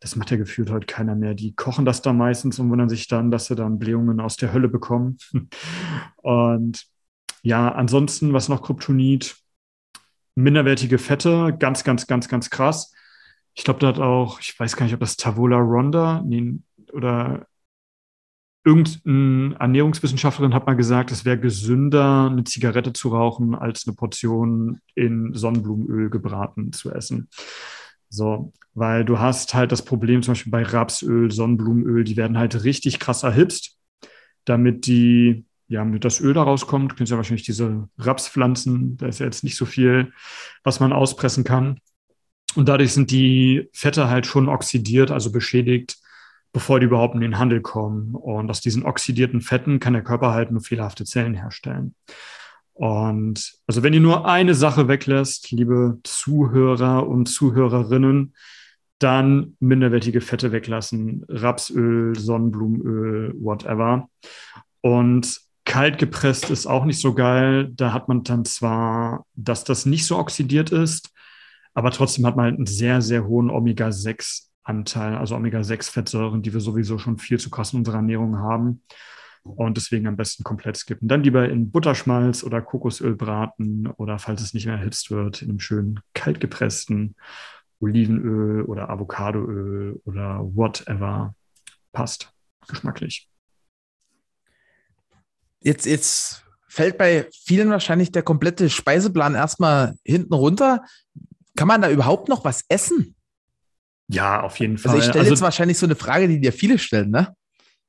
[0.00, 1.34] Das macht ja gefühlt heute keiner mehr.
[1.34, 4.52] Die kochen das da meistens und wundern sich dann, dass sie dann Blähungen aus der
[4.52, 5.18] Hölle bekommen.
[6.16, 6.86] und
[7.42, 9.36] ja, ansonsten, was noch Kryptonit?
[10.34, 12.92] Minderwertige Fette, ganz, ganz, ganz, ganz krass.
[13.54, 16.54] Ich glaube, da hat auch, ich weiß gar nicht, ob das Tavola Ronda nee,
[16.92, 17.46] oder
[18.64, 24.80] irgendeine Ernährungswissenschaftlerin hat mal gesagt, es wäre gesünder, eine Zigarette zu rauchen, als eine Portion
[24.94, 27.28] in Sonnenblumenöl gebraten zu essen.
[28.08, 32.64] So, weil du hast halt das Problem zum Beispiel bei Rapsöl, Sonnenblumenöl, die werden halt
[32.64, 33.78] richtig krass erhitzt,
[34.44, 36.92] damit die, ja, damit das Öl da rauskommt.
[36.92, 40.12] Du kennst ja wahrscheinlich diese Rapspflanzen, da ist ja jetzt nicht so viel,
[40.64, 41.80] was man auspressen kann.
[42.56, 45.99] Und dadurch sind die Fette halt schon oxidiert, also beschädigt,
[46.52, 48.14] bevor die überhaupt in den Handel kommen.
[48.14, 51.94] Und aus diesen oxidierten Fetten kann der Körper halt nur fehlerhafte Zellen herstellen.
[52.72, 58.34] Und also wenn ihr nur eine Sache weglässt, liebe Zuhörer und Zuhörerinnen,
[58.98, 64.08] dann minderwertige Fette weglassen, Rapsöl, Sonnenblumenöl, whatever.
[64.82, 67.70] Und kalt gepresst ist auch nicht so geil.
[67.72, 71.10] Da hat man dann zwar, dass das nicht so oxidiert ist,
[71.74, 73.50] Aber trotzdem hat man halt einen sehr, sehr hohen
[74.70, 78.82] Omega-6-Anteil, also Omega-6-Fettsäuren, die wir sowieso schon viel zu krass in unserer Ernährung haben.
[79.42, 81.08] Und deswegen am besten komplett skippen.
[81.08, 85.48] Dann lieber in Butterschmalz oder Kokosöl braten oder falls es nicht mehr erhitzt wird, in
[85.48, 87.16] einem schönen kaltgepressten
[87.80, 91.34] Olivenöl oder Avocadoöl oder whatever
[91.92, 92.32] passt
[92.68, 93.30] geschmacklich.
[95.62, 100.84] Jetzt, jetzt fällt bei vielen wahrscheinlich der komplette Speiseplan erstmal hinten runter.
[101.56, 103.16] Kann man da überhaupt noch was essen?
[104.12, 104.92] Ja, auf jeden Fall.
[104.92, 107.34] Also ich stelle also, jetzt wahrscheinlich so eine Frage, die dir viele stellen, ne?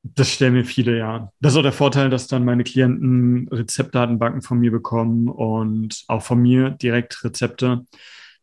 [0.03, 1.31] Das stellen mir viele, ja.
[1.39, 6.23] Das ist auch der Vorteil, dass dann meine Klienten Rezeptdatenbanken von mir bekommen und auch
[6.23, 7.85] von mir direkt Rezepte.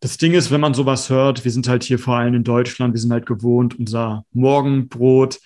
[0.01, 2.95] Das Ding ist, wenn man sowas hört, wir sind halt hier vor allem in Deutschland,
[2.95, 5.41] wir sind halt gewohnt, unser Morgenbrot,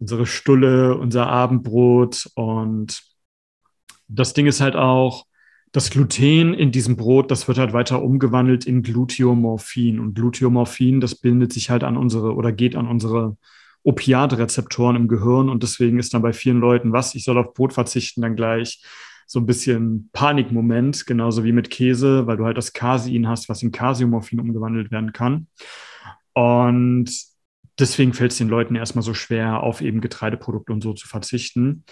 [0.00, 3.02] unsere Stulle, unser Abendbrot und
[4.08, 5.24] das Ding ist halt auch,
[5.74, 9.98] das Gluten in diesem Brot, das wird halt weiter umgewandelt in Gluteomorphin.
[9.98, 13.36] Und Gluteomorphin, das bindet sich halt an unsere oder geht an unsere
[13.82, 17.72] Opiatrezeptoren im Gehirn und deswegen ist dann bei vielen Leuten, was, ich soll auf Brot
[17.72, 18.84] verzichten, dann gleich
[19.26, 23.64] so ein bisschen Panikmoment, genauso wie mit Käse, weil du halt das Casein hast, was
[23.64, 25.48] in Casiumorphin umgewandelt werden kann.
[26.34, 27.10] Und
[27.80, 31.84] deswegen fällt es den Leuten erstmal so schwer, auf eben Getreideprodukte und so zu verzichten.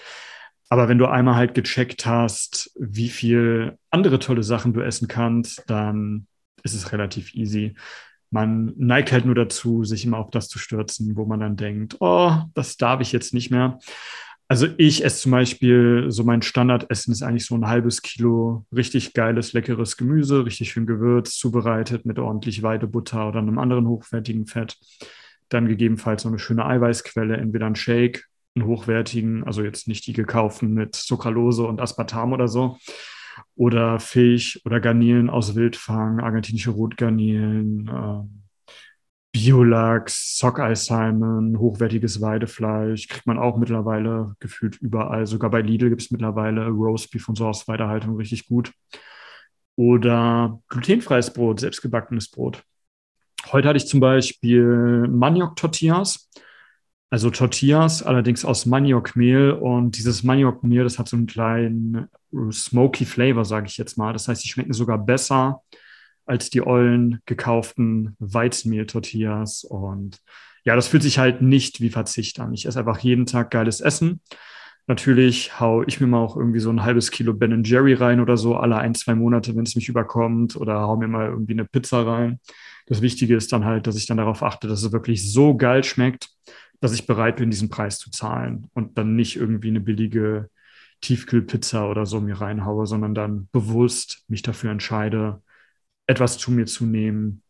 [0.69, 5.65] Aber wenn du einmal halt gecheckt hast, wie viel andere tolle Sachen du essen kannst,
[5.67, 6.27] dann
[6.63, 7.75] ist es relativ easy
[8.33, 11.97] man neigt halt nur dazu, sich immer auf das zu stürzen, wo man dann denkt,
[12.01, 13.79] oh, das darf ich jetzt nicht mehr.
[14.49, 19.13] Also ich esse zum Beispiel, so mein Standardessen ist eigentlich so ein halbes Kilo richtig
[19.13, 24.79] geiles, leckeres Gemüse, richtig schön gewürzt, zubereitet mit ordentlich Weidebutter oder einem anderen hochwertigen Fett.
[25.51, 28.29] Dann gegebenenfalls so eine schöne Eiweißquelle, entweder ein Shake,
[28.61, 32.77] hochwertigen, also jetzt nicht die gekauften mit Sucralose und Aspartam oder so,
[33.55, 38.43] oder Fisch oder Garnelen aus Wildfang, argentinische Rotgarnelen, äh,
[39.33, 45.27] Biolachs, Sockeye-Salmon, hochwertiges Weidefleisch, kriegt man auch mittlerweile gefühlt überall.
[45.27, 48.73] Sogar bei Lidl gibt es mittlerweile Roastbeef und so aus Weidehaltung richtig gut.
[49.75, 52.63] Oder glutenfreies Brot, selbstgebackenes Brot.
[53.51, 56.31] Heute hatte ich zum Beispiel Maniok-Tortillas
[57.13, 59.51] also Tortillas, allerdings aus Maniokmehl.
[59.51, 62.09] Und dieses Maniokmehl, das hat so einen kleinen
[62.51, 64.15] smoky Flavor, sage ich jetzt mal.
[64.15, 65.61] Das heißt, die schmecken sogar besser
[66.25, 69.65] als die ollen gekauften Weizenmehl-Tortillas.
[69.65, 70.21] Und
[70.65, 72.55] ja, das fühlt sich halt nicht wie Verzicht an.
[72.55, 74.23] Ich esse einfach jeden Tag geiles Essen.
[74.87, 78.39] Natürlich hau ich mir mal auch irgendwie so ein halbes Kilo Ben Jerry rein oder
[78.39, 81.67] so, alle ein, zwei Monate, wenn es mich überkommt, oder hau mir mal irgendwie eine
[81.67, 82.41] Pizza rein.
[82.87, 85.85] Das Wichtige ist dann halt, dass ich dann darauf achte, dass es wirklich so geil
[85.85, 86.31] schmeckt,
[86.83, 90.51] dass ich bereit bin, diesen Preis zu zahlen und dann nicht irgendwie eine billige
[91.01, 95.41] Tiefkühlpizza oder so mir reinhaue, sondern dann bewusst mich dafür entscheide,
[96.09, 97.45] etwas zu mir zu nehmen,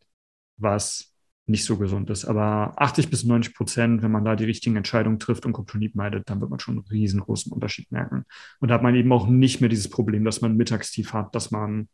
[0.59, 1.15] was
[1.47, 2.27] nicht so gesund ist.
[2.27, 6.29] Aber 80 bis 90 Prozent, wenn man da die richtigen Entscheidungen trifft und Kryptonit meidet,
[6.29, 8.27] dann wird man schon einen riesengroßen Unterschied merken.
[8.61, 11.51] Und da hat man eben auch nicht mehr dieses Problem, dass man Mittagstief hat, dass
[11.51, 11.89] man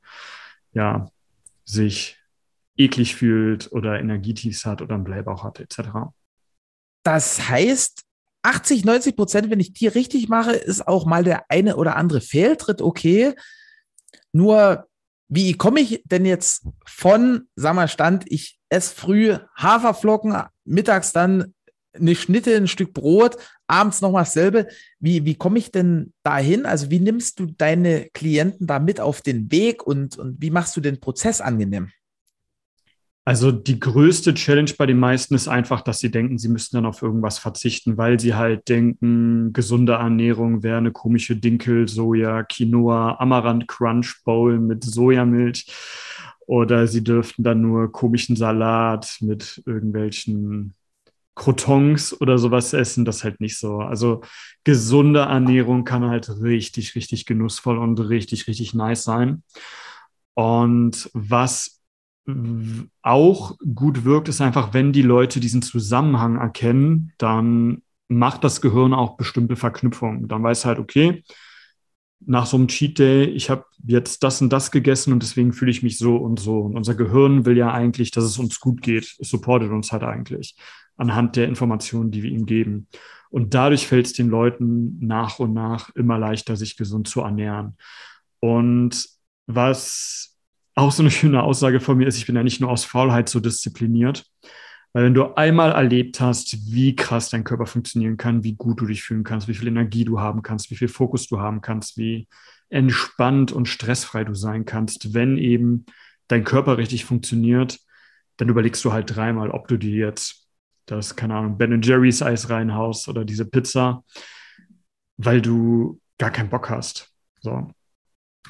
[0.73, 1.09] ja
[1.65, 2.19] sich
[2.77, 6.11] eklig fühlt oder Energietiefs hat oder einen Blähbauch hat, etc.
[7.09, 8.03] Das heißt,
[8.43, 12.21] 80, 90 Prozent, wenn ich die richtig mache, ist auch mal der eine oder andere
[12.21, 13.35] Fehltritt okay.
[14.33, 14.87] Nur,
[15.29, 21.55] wie komme ich denn jetzt von, sag mal, Stand, ich esse früh Haferflocken, mittags dann
[21.95, 24.69] eine Schnitte, ein Stück Brot, abends nochmal dasselbe.
[25.01, 26.67] Wie, wie komme ich denn dahin?
[26.67, 30.77] Also, wie nimmst du deine Klienten da mit auf den Weg und, und wie machst
[30.77, 31.91] du den Prozess angenehm?
[33.29, 36.87] Also die größte Challenge bei den meisten ist einfach, dass sie denken, sie müssten dann
[36.87, 43.19] auf irgendwas verzichten, weil sie halt denken, gesunde Ernährung wäre eine komische Dinkel, Soja, Quinoa,
[43.19, 45.71] Amaranth Crunch Bowl mit Sojamilch.
[46.47, 50.73] Oder sie dürften dann nur komischen Salat mit irgendwelchen
[51.35, 53.05] Crotons oder sowas essen.
[53.05, 53.81] Das halt nicht so.
[53.81, 54.23] Also
[54.65, 59.43] gesunde Ernährung kann halt richtig, richtig genussvoll und richtig, richtig nice sein.
[60.33, 61.78] Und was
[63.03, 68.93] auch gut wirkt, ist einfach, wenn die Leute diesen Zusammenhang erkennen, dann macht das Gehirn
[68.93, 70.29] auch bestimmte Verknüpfungen.
[70.29, 71.23] Dann weiß halt, okay,
[72.21, 75.71] nach so einem Cheat Day, ich habe jetzt das und das gegessen und deswegen fühle
[75.71, 76.61] ich mich so und so.
[76.61, 79.17] Und unser Gehirn will ja eigentlich, dass es uns gut geht.
[79.19, 80.57] Es supportet uns halt eigentlich
[80.97, 82.89] anhand der Informationen, die wir ihm geben.
[83.31, 87.77] Und dadurch fällt es den Leuten nach und nach immer leichter, sich gesund zu ernähren.
[88.41, 89.07] Und
[89.47, 90.38] was
[90.79, 93.29] auch so eine schöne Aussage von mir ist, ich bin ja nicht nur aus Faulheit
[93.29, 94.25] so diszipliniert.
[94.93, 98.87] Weil wenn du einmal erlebt hast, wie krass dein Körper funktionieren kann, wie gut du
[98.87, 101.99] dich fühlen kannst, wie viel Energie du haben kannst, wie viel Fokus du haben kannst,
[101.99, 102.27] wie
[102.71, 105.85] entspannt und stressfrei du sein kannst, wenn eben
[106.29, 107.79] dein Körper richtig funktioniert,
[108.37, 110.49] dann überlegst du halt dreimal, ob du dir jetzt
[110.87, 114.05] das, keine Ahnung, Ben Jerry's Eis reinhaust oder diese Pizza,
[115.17, 117.13] weil du gar keinen Bock hast.
[117.41, 117.71] So.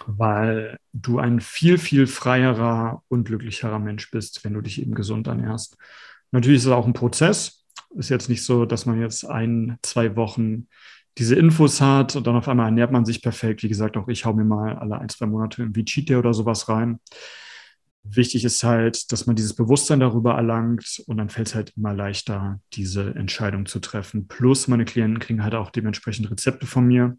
[0.06, 5.26] Weil du ein viel, viel freierer und glücklicherer Mensch bist, wenn du dich eben gesund
[5.26, 5.76] ernährst.
[6.30, 7.64] Natürlich ist es auch ein Prozess.
[7.96, 10.68] Ist jetzt nicht so, dass man jetzt ein, zwei Wochen
[11.18, 13.62] diese Infos hat und dann auf einmal ernährt man sich perfekt.
[13.62, 16.68] Wie gesagt, auch ich hau mir mal alle ein, zwei Monate irgendwie Cheat oder sowas
[16.68, 17.00] rein.
[18.04, 21.92] Wichtig ist halt, dass man dieses Bewusstsein darüber erlangt und dann fällt es halt immer
[21.92, 24.28] leichter, diese Entscheidung zu treffen.
[24.28, 27.18] Plus meine Klienten kriegen halt auch dementsprechend Rezepte von mir.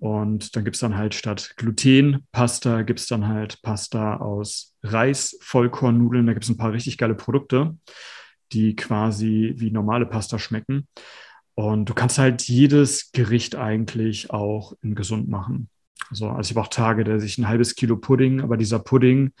[0.00, 5.38] Und dann gibt es dann halt statt Gluten-Pasta, gibt es dann halt Pasta aus Reis,
[5.42, 6.26] Vollkornnudeln.
[6.26, 7.76] Da gibt es ein paar richtig geile Produkte,
[8.52, 10.88] die quasi wie normale Pasta schmecken.
[11.54, 15.68] Und du kannst halt jedes Gericht eigentlich auch in gesund machen.
[16.08, 19.32] Also, also ich habe auch Tage, da ich ein halbes Kilo Pudding, aber dieser Pudding,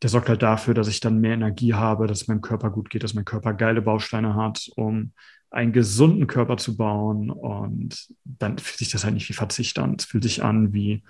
[0.00, 2.88] der sorgt halt dafür, dass ich dann mehr Energie habe, dass es meinem Körper gut
[2.88, 5.12] geht, dass mein Körper geile Bausteine hat, um
[5.56, 7.30] einen gesunden Körper zu bauen.
[7.30, 9.96] Und dann fühlt sich das halt nicht wie Verzicht an.
[9.98, 11.02] Es fühlt sich an wie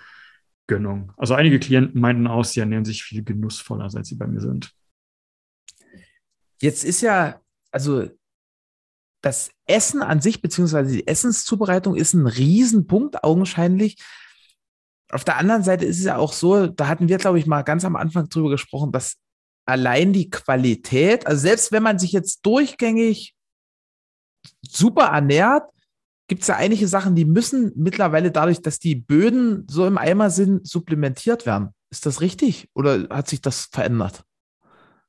[0.67, 1.11] Gönnung.
[1.17, 4.71] Also einige Klienten meinten aus, sie ernähren sich viel genussvoller, seit sie bei mir sind.
[6.61, 7.39] Jetzt ist ja,
[7.71, 8.09] also
[9.21, 13.97] das Essen an sich, beziehungsweise die Essenszubereitung ist ein Riesenpunkt, augenscheinlich.
[15.11, 17.63] Auf der anderen Seite ist es ja auch so, da hatten wir, glaube ich, mal
[17.63, 19.17] ganz am Anfang drüber gesprochen, dass
[19.65, 23.36] allein die Qualität, also selbst wenn man sich jetzt durchgängig
[24.71, 25.63] super ernährt,
[26.27, 30.29] gibt es ja einige Sachen, die müssen mittlerweile dadurch, dass die Böden so im Eimer
[30.29, 31.69] sind, supplementiert werden.
[31.89, 34.23] Ist das richtig oder hat sich das verändert?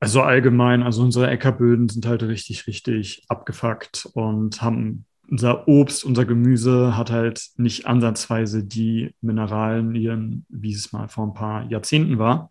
[0.00, 6.24] Also allgemein, also unsere Äckerböden sind halt richtig, richtig abgefuckt und haben unser Obst, unser
[6.24, 12.50] Gemüse hat halt nicht ansatzweise die Mineralien, wie es mal vor ein paar Jahrzehnten war.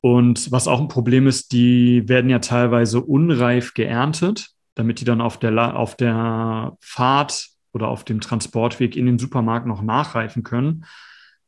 [0.00, 5.20] Und was auch ein Problem ist, die werden ja teilweise unreif geerntet, damit die dann
[5.20, 10.84] auf der, auf der Fahrt oder auf dem Transportweg in den Supermarkt noch nachreifen können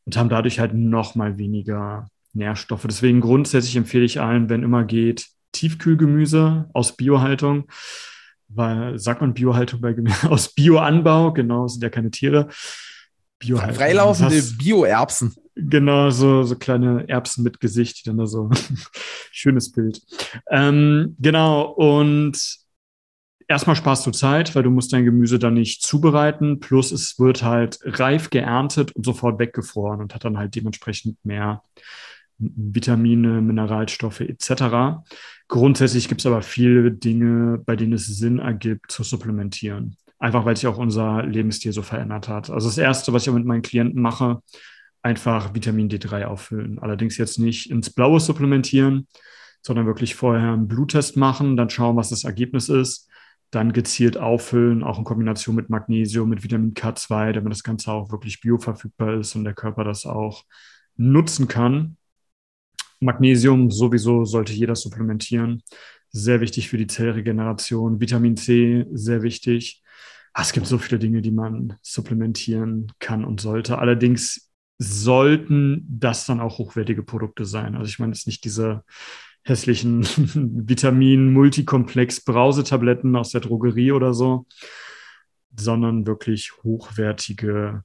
[0.05, 2.87] und haben dadurch halt noch mal weniger Nährstoffe.
[2.87, 7.65] Deswegen grundsätzlich empfehle ich allen, wenn immer geht, Tiefkühlgemüse aus Biohaltung.
[8.49, 10.31] Weil, sagt man Biohaltung bei Gemüse?
[10.31, 12.49] Aus Bioanbau, genau, sind ja keine Tiere.
[13.39, 13.77] Biohaltung.
[13.77, 15.35] Freilaufende Bio-Erbsen.
[15.55, 18.49] Genau, so, so kleine Erbsen mit Gesicht, die dann da so
[19.33, 20.01] schönes Bild.
[20.51, 22.59] Ähm, genau, und
[23.49, 26.61] erstmal sparst du Zeit, weil du musst dein Gemüse dann nicht zubereiten.
[26.61, 31.63] Plus es wird halt reif geerntet und sofort weggefroren und hat dann halt dementsprechend mehr
[32.39, 35.03] Vitamine, Mineralstoffe etc.
[35.49, 39.97] Grundsätzlich gibt es aber viele Dinge, bei denen es Sinn ergibt, zu supplementieren.
[40.21, 42.51] Einfach weil sich auch unser Lebensstil so verändert hat.
[42.51, 44.43] Also das Erste, was ich mit meinen Klienten mache,
[45.03, 46.79] einfach Vitamin D3 auffüllen.
[46.81, 49.07] Allerdings jetzt nicht ins Blaue supplementieren,
[49.63, 53.09] sondern wirklich vorher einen Bluttest machen, dann schauen, was das Ergebnis ist,
[53.51, 58.11] dann gezielt auffüllen, auch in Kombination mit Magnesium, mit Vitamin K2, damit das Ganze auch
[58.11, 60.45] wirklich bioverfügbar ist und der Körper das auch
[60.97, 61.97] nutzen kann.
[63.01, 65.63] Magnesium sowieso sollte jeder supplementieren.
[66.11, 68.01] Sehr wichtig für die Zellregeneration.
[68.01, 69.83] Vitamin C, sehr wichtig.
[70.33, 73.79] Ah, es gibt so viele Dinge, die man supplementieren kann und sollte.
[73.79, 77.75] Allerdings sollten das dann auch hochwertige Produkte sein.
[77.75, 78.85] Also ich meine jetzt nicht diese
[79.45, 80.05] hässlichen
[80.69, 84.47] Vitamin-Multikomplex-Brausetabletten aus der Drogerie oder so,
[85.57, 87.83] sondern wirklich hochwertige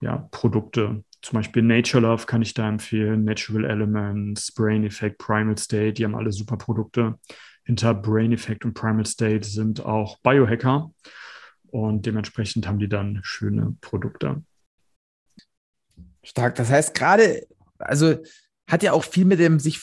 [0.00, 5.58] ja, Produkte, zum Beispiel Nature Love kann ich da empfehlen, Natural Elements, Brain Effect, Primal
[5.58, 7.18] State, die haben alle super Produkte.
[7.64, 10.92] Hinter Brain Effect und Primal State sind auch Biohacker
[11.66, 14.42] und dementsprechend haben die dann schöne Produkte.
[16.22, 16.54] Stark.
[16.54, 17.46] Das heißt, gerade,
[17.78, 18.16] also
[18.66, 19.78] hat ja auch viel mit dem sich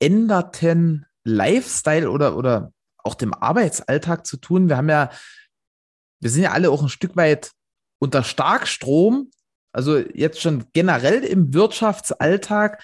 [0.00, 4.68] veränderten Lifestyle oder, oder auch dem Arbeitsalltag zu tun.
[4.68, 5.10] Wir haben ja,
[6.20, 7.52] wir sind ja alle auch ein Stück weit
[7.98, 9.30] unter Starkstrom
[9.72, 12.82] also jetzt schon generell im Wirtschaftsalltag,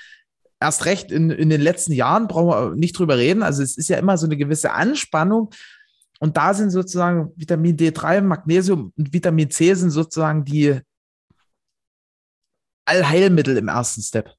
[0.60, 3.42] erst recht in, in den letzten Jahren, brauchen wir nicht drüber reden.
[3.42, 5.50] Also es ist ja immer so eine gewisse Anspannung.
[6.20, 10.80] Und da sind sozusagen Vitamin D3, Magnesium und Vitamin C sind sozusagen die
[12.86, 14.32] Allheilmittel im ersten Step.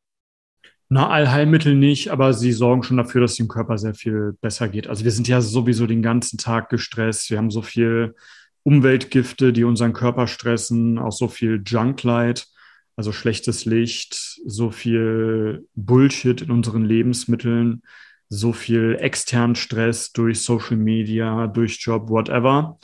[0.95, 4.87] Na, Allheilmittel nicht, aber sie sorgen schon dafür, dass dem Körper sehr viel besser geht.
[4.87, 7.29] Also wir sind ja sowieso den ganzen Tag gestresst.
[7.29, 8.15] Wir haben so viel
[8.63, 12.47] Umweltgifte, die unseren Körper stressen, auch so viel Junklight,
[12.95, 17.81] also schlechtes Licht, so viel Bullshit in unseren Lebensmitteln,
[18.29, 22.79] so viel externen Stress durch Social Media, durch Job, whatever.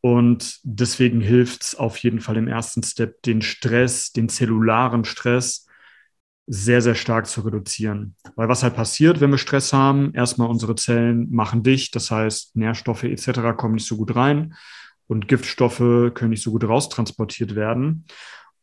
[0.00, 5.65] Und deswegen hilft es auf jeden Fall im ersten Step, den Stress, den zellularen Stress
[6.46, 8.14] sehr, sehr stark zu reduzieren.
[8.36, 12.56] Weil was halt passiert, wenn wir Stress haben, erstmal unsere Zellen machen dicht, das heißt
[12.56, 13.56] Nährstoffe etc.
[13.56, 14.54] kommen nicht so gut rein
[15.08, 18.04] und Giftstoffe können nicht so gut raustransportiert werden.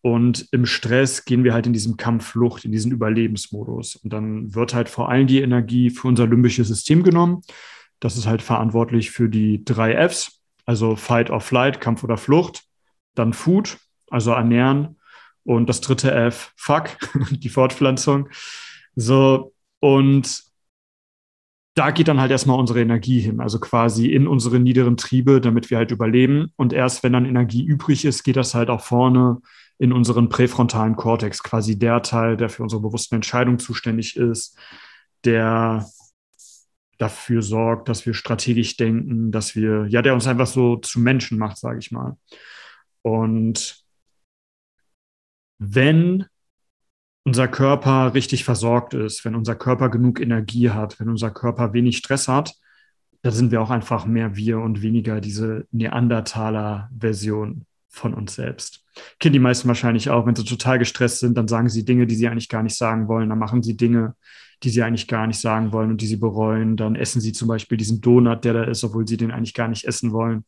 [0.02, 3.96] Und im Stress gehen wir halt in diesem Kampfflucht, in diesen Überlebensmodus.
[3.96, 7.42] Und dann wird halt vor allem die Energie für unser limbisches System genommen.
[8.02, 12.64] Das ist halt verantwortlich für die drei Fs, also Fight or Flight, Kampf oder Flucht.
[13.16, 13.78] Dann Food,
[14.10, 14.98] also ernähren
[15.44, 16.90] und das dritte F, fuck,
[17.32, 18.30] die Fortpflanzung.
[18.96, 20.44] So, und
[21.76, 25.72] da geht dann halt erstmal unsere Energie hin, also quasi in unsere niederen Triebe, damit
[25.72, 26.52] wir halt überleben.
[26.56, 29.42] Und erst wenn dann Energie übrig ist, geht das halt auch vorne
[29.80, 34.58] in unseren präfrontalen Kortex, quasi der Teil, der für unsere bewussten Entscheidungen zuständig ist,
[35.26, 35.88] der
[37.00, 41.40] dafür sorgt, dass wir strategisch denken, dass wir, ja, der uns einfach so zu Menschen
[41.40, 42.18] macht, sage ich mal.
[43.02, 43.83] Und
[45.72, 46.26] wenn
[47.24, 51.98] unser Körper richtig versorgt ist, wenn unser Körper genug Energie hat, wenn unser Körper wenig
[51.98, 52.54] Stress hat,
[53.22, 58.84] da sind wir auch einfach mehr wir und weniger diese Neandertaler-Version von uns selbst.
[59.20, 62.16] Kennen die meisten wahrscheinlich auch, wenn sie total gestresst sind, dann sagen sie Dinge, die
[62.16, 64.16] sie eigentlich gar nicht sagen wollen, dann machen sie Dinge,
[64.64, 67.48] die sie eigentlich gar nicht sagen wollen und die sie bereuen, dann essen sie zum
[67.48, 70.44] Beispiel diesen Donut, der da ist, obwohl sie den eigentlich gar nicht essen wollen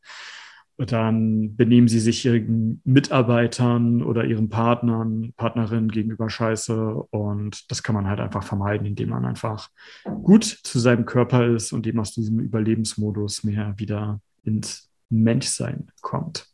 [0.78, 6.76] dann benehmen sie sich ihren Mitarbeitern oder ihren Partnern, Partnerinnen gegenüber scheiße.
[7.12, 9.70] Und das kann man halt einfach vermeiden, indem man einfach
[10.04, 16.48] gut zu seinem Körper ist und eben aus diesem Überlebensmodus mehr wieder ins Menschsein kommt.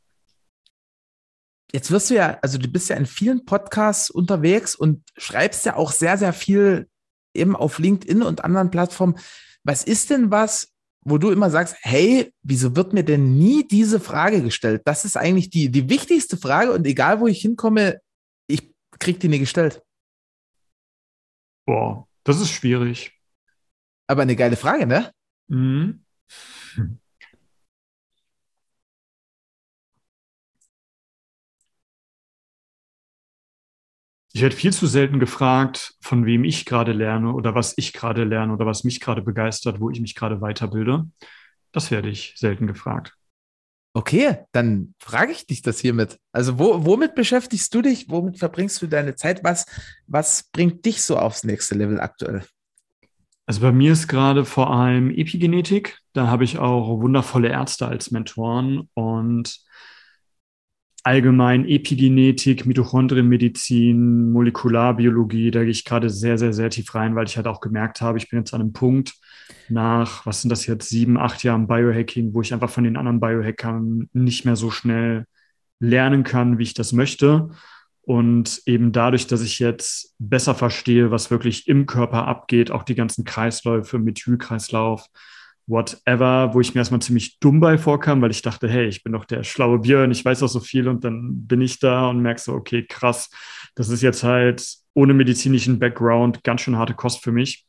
[1.71, 5.77] Jetzt wirst du ja, also du bist ja in vielen Podcasts unterwegs und schreibst ja
[5.77, 6.89] auch sehr, sehr viel
[7.33, 9.17] eben auf LinkedIn und anderen Plattformen.
[9.63, 10.73] Was ist denn was,
[11.03, 14.83] wo du immer sagst, hey, wieso wird mir denn nie diese Frage gestellt?
[14.85, 17.99] Das ist eigentlich die, die wichtigste Frage und egal wo ich hinkomme,
[18.47, 19.81] ich krieg die nie gestellt.
[21.65, 23.19] Boah, das ist schwierig.
[24.07, 25.11] Aber eine geile Frage, ne?
[25.47, 26.05] Mhm.
[34.33, 38.23] Ich werde viel zu selten gefragt, von wem ich gerade lerne oder was ich gerade
[38.23, 41.05] lerne oder was mich gerade begeistert, wo ich mich gerade weiterbilde.
[41.71, 43.13] Das werde ich selten gefragt.
[43.93, 46.17] Okay, dann frage ich dich das hiermit.
[46.31, 48.09] Also wo, womit beschäftigst du dich?
[48.09, 49.43] Womit verbringst du deine Zeit?
[49.43, 49.65] Was,
[50.07, 52.45] was bringt dich so aufs nächste Level aktuell?
[53.45, 55.97] Also bei mir ist gerade vor allem Epigenetik.
[56.13, 59.59] Da habe ich auch wundervolle Ärzte als Mentoren und
[61.03, 67.37] allgemein Epigenetik, Mitochondrienmedizin, Molekularbiologie, da gehe ich gerade sehr, sehr, sehr tief rein, weil ich
[67.37, 69.13] halt auch gemerkt habe, ich bin jetzt an einem Punkt
[69.69, 73.19] nach, was sind das jetzt, sieben, acht Jahren Biohacking, wo ich einfach von den anderen
[73.19, 75.25] Biohackern nicht mehr so schnell
[75.79, 77.49] lernen kann, wie ich das möchte.
[78.03, 82.95] Und eben dadurch, dass ich jetzt besser verstehe, was wirklich im Körper abgeht, auch die
[82.95, 85.07] ganzen Kreisläufe, Methylkreislauf,
[85.67, 89.13] whatever, wo ich mir erstmal ziemlich dumm bei vorkam, weil ich dachte, hey, ich bin
[89.13, 92.21] doch der schlaue Björn, ich weiß doch so viel und dann bin ich da und
[92.21, 93.29] merke so, okay, krass,
[93.75, 97.65] das ist jetzt halt ohne medizinischen Background ganz schön harte Kost für mich.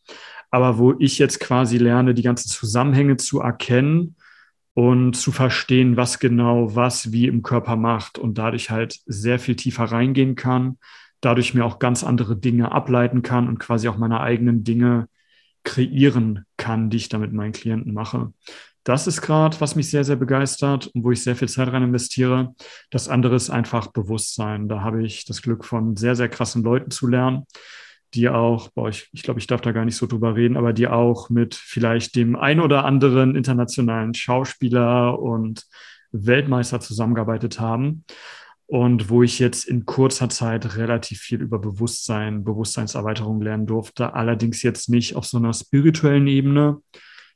[0.51, 4.17] Aber wo ich jetzt quasi lerne, die ganzen Zusammenhänge zu erkennen
[4.75, 9.57] und zu verstehen, was genau was wie im Körper macht und dadurch halt sehr viel
[9.57, 10.79] tiefer reingehen kann,
[11.21, 15.09] dadurch mir auch ganz andere Dinge ableiten kann und quasi auch meine eigenen Dinge
[15.65, 18.33] kreieren kann, die ich da mit meinen Klienten mache.
[18.85, 21.85] Das ist gerade, was mich sehr, sehr begeistert und wo ich sehr viel Zeit rein
[21.85, 22.55] investiere.
[22.91, 24.69] Das andere ist einfach Bewusstsein.
[24.69, 27.45] Da habe ich das Glück von sehr, sehr krassen Leuten zu lernen,
[28.15, 30.73] die auch, boah, ich, ich glaube, ich darf da gar nicht so drüber reden, aber
[30.73, 35.65] die auch mit vielleicht dem ein oder anderen internationalen Schauspieler und
[36.11, 38.05] Weltmeister zusammengearbeitet haben
[38.73, 44.15] und wo ich jetzt in kurzer Zeit relativ viel über Bewusstsein, Bewusstseinserweiterung lernen durfte.
[44.15, 46.81] Allerdings jetzt nicht auf so einer spirituellen Ebene,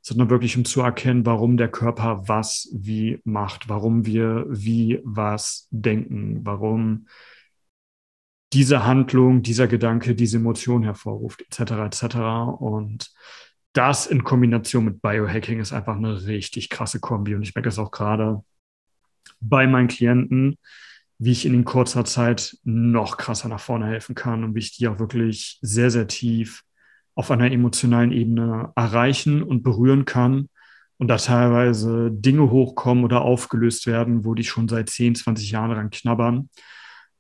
[0.01, 5.69] sondern wirklich um zu erkennen, warum der Körper was wie macht, warum wir wie was
[5.71, 7.07] denken, warum
[8.55, 11.73] diese Handlung, dieser Gedanke, diese Emotion hervorruft, etc.
[11.85, 12.17] etc.
[12.59, 13.13] Und
[13.75, 17.35] das in Kombination mit Biohacking ist einfach eine richtig krasse Kombi.
[17.35, 18.43] Und ich merke das auch gerade
[19.39, 20.57] bei meinen Klienten,
[21.19, 24.89] wie ich in kurzer Zeit noch krasser nach vorne helfen kann und wie ich die
[24.89, 26.63] auch wirklich sehr, sehr tief
[27.15, 30.49] auf einer emotionalen Ebene erreichen und berühren kann
[30.99, 35.71] und da teilweise Dinge hochkommen oder aufgelöst werden, wo die schon seit 10, 20 Jahren
[35.71, 36.51] dran knabbern.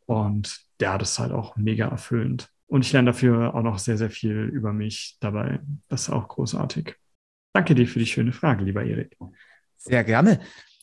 [0.06, 2.50] Und ja, das ist halt auch mega erfüllend.
[2.66, 5.60] Und ich lerne dafür auch noch sehr, sehr viel über mich dabei.
[5.88, 6.96] Das ist auch großartig.
[7.52, 9.16] Danke dir für die schöne Frage, lieber Erik.
[9.76, 10.40] Sehr gerne.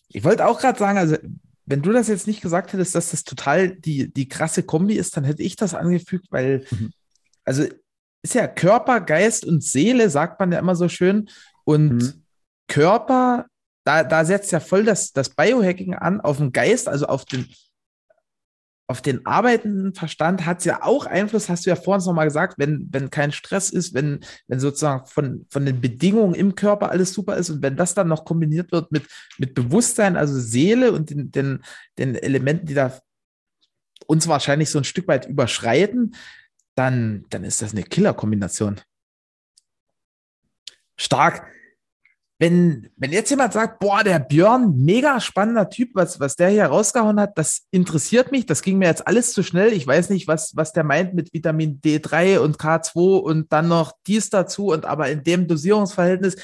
[0.07, 1.17] Ich wollte auch gerade sagen, also
[1.65, 5.15] wenn du das jetzt nicht gesagt hättest, dass das total die, die krasse Kombi ist,
[5.15, 6.91] dann hätte ich das angefügt, weil mhm.
[7.45, 7.63] also
[8.23, 11.29] ist ja Körper, Geist und Seele, sagt man ja immer so schön.
[11.65, 12.23] Und mhm.
[12.67, 13.45] Körper,
[13.83, 17.47] da, da setzt ja voll das, das Biohacking an auf den Geist, also auf den,
[18.87, 22.25] auf den arbeitenden Verstand hat es ja auch Einfluss, hast du ja vorhin noch mal
[22.25, 26.91] gesagt, wenn, wenn kein Stress ist, wenn, wenn sozusagen von, von den Bedingungen im Körper
[26.91, 29.07] alles super ist und wenn das dann noch kombiniert wird mit,
[29.37, 31.63] mit Bewusstsein, also Seele und den, den,
[31.97, 32.99] den Elementen, die da
[34.05, 36.15] uns wahrscheinlich so ein Stück weit überschreiten,
[36.75, 38.81] dann, dann ist das eine Killer-Kombination.
[40.97, 41.47] Stark
[42.43, 46.65] wenn, wenn jetzt jemand sagt, boah, der Björn, mega spannender Typ, was, was der hier
[46.65, 49.71] rausgehauen hat, das interessiert mich, das ging mir jetzt alles zu schnell.
[49.71, 53.93] Ich weiß nicht, was, was der meint mit Vitamin D3 und K2 und dann noch
[54.07, 56.35] dies dazu und aber in dem Dosierungsverhältnis.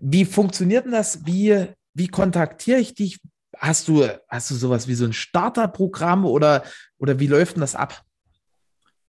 [0.00, 1.24] Wie funktioniert denn das?
[1.24, 3.20] Wie, wie kontaktiere ich dich?
[3.56, 6.64] Hast du, hast du sowas wie so ein Starterprogramm oder,
[6.98, 8.02] oder wie läuft denn das ab?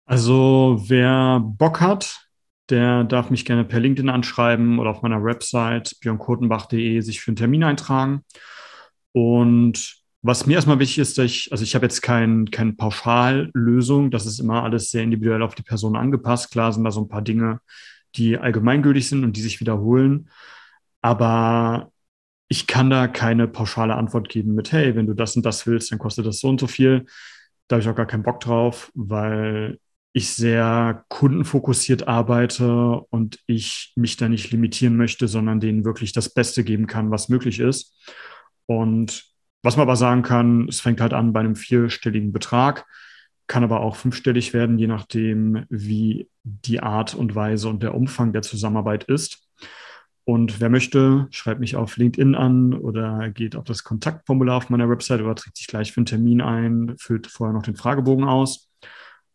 [0.07, 2.28] Also, wer Bock hat,
[2.69, 7.37] der darf mich gerne per LinkedIn anschreiben oder auf meiner Website björnkotenbach.de sich für einen
[7.37, 8.23] Termin eintragen.
[9.11, 14.25] Und was mir erstmal wichtig ist, ich, also ich habe jetzt kein, keine Pauschallösung, das
[14.25, 16.51] ist immer alles sehr individuell auf die Person angepasst.
[16.51, 17.61] Klar sind da so ein paar Dinge,
[18.15, 20.29] die allgemeingültig sind und die sich wiederholen.
[21.01, 21.91] Aber
[22.49, 25.91] ich kann da keine pauschale Antwort geben mit, hey, wenn du das und das willst,
[25.91, 27.05] dann kostet das so und so viel.
[27.67, 29.79] Da habe ich auch gar keinen Bock drauf, weil
[30.13, 36.33] ich sehr kundenfokussiert arbeite und ich mich da nicht limitieren möchte, sondern denen wirklich das
[36.33, 37.95] Beste geben kann, was möglich ist.
[38.65, 39.23] Und
[39.61, 42.85] was man aber sagen kann, es fängt halt an bei einem vierstelligen Betrag,
[43.47, 48.31] kann aber auch fünfstellig werden, je nachdem, wie die Art und Weise und der Umfang
[48.31, 49.49] der Zusammenarbeit ist.
[50.23, 54.87] Und wer möchte, schreibt mich auf LinkedIn an oder geht auf das Kontaktformular auf meiner
[54.87, 58.68] Website oder trägt sich gleich für einen Termin ein, füllt vorher noch den Fragebogen aus.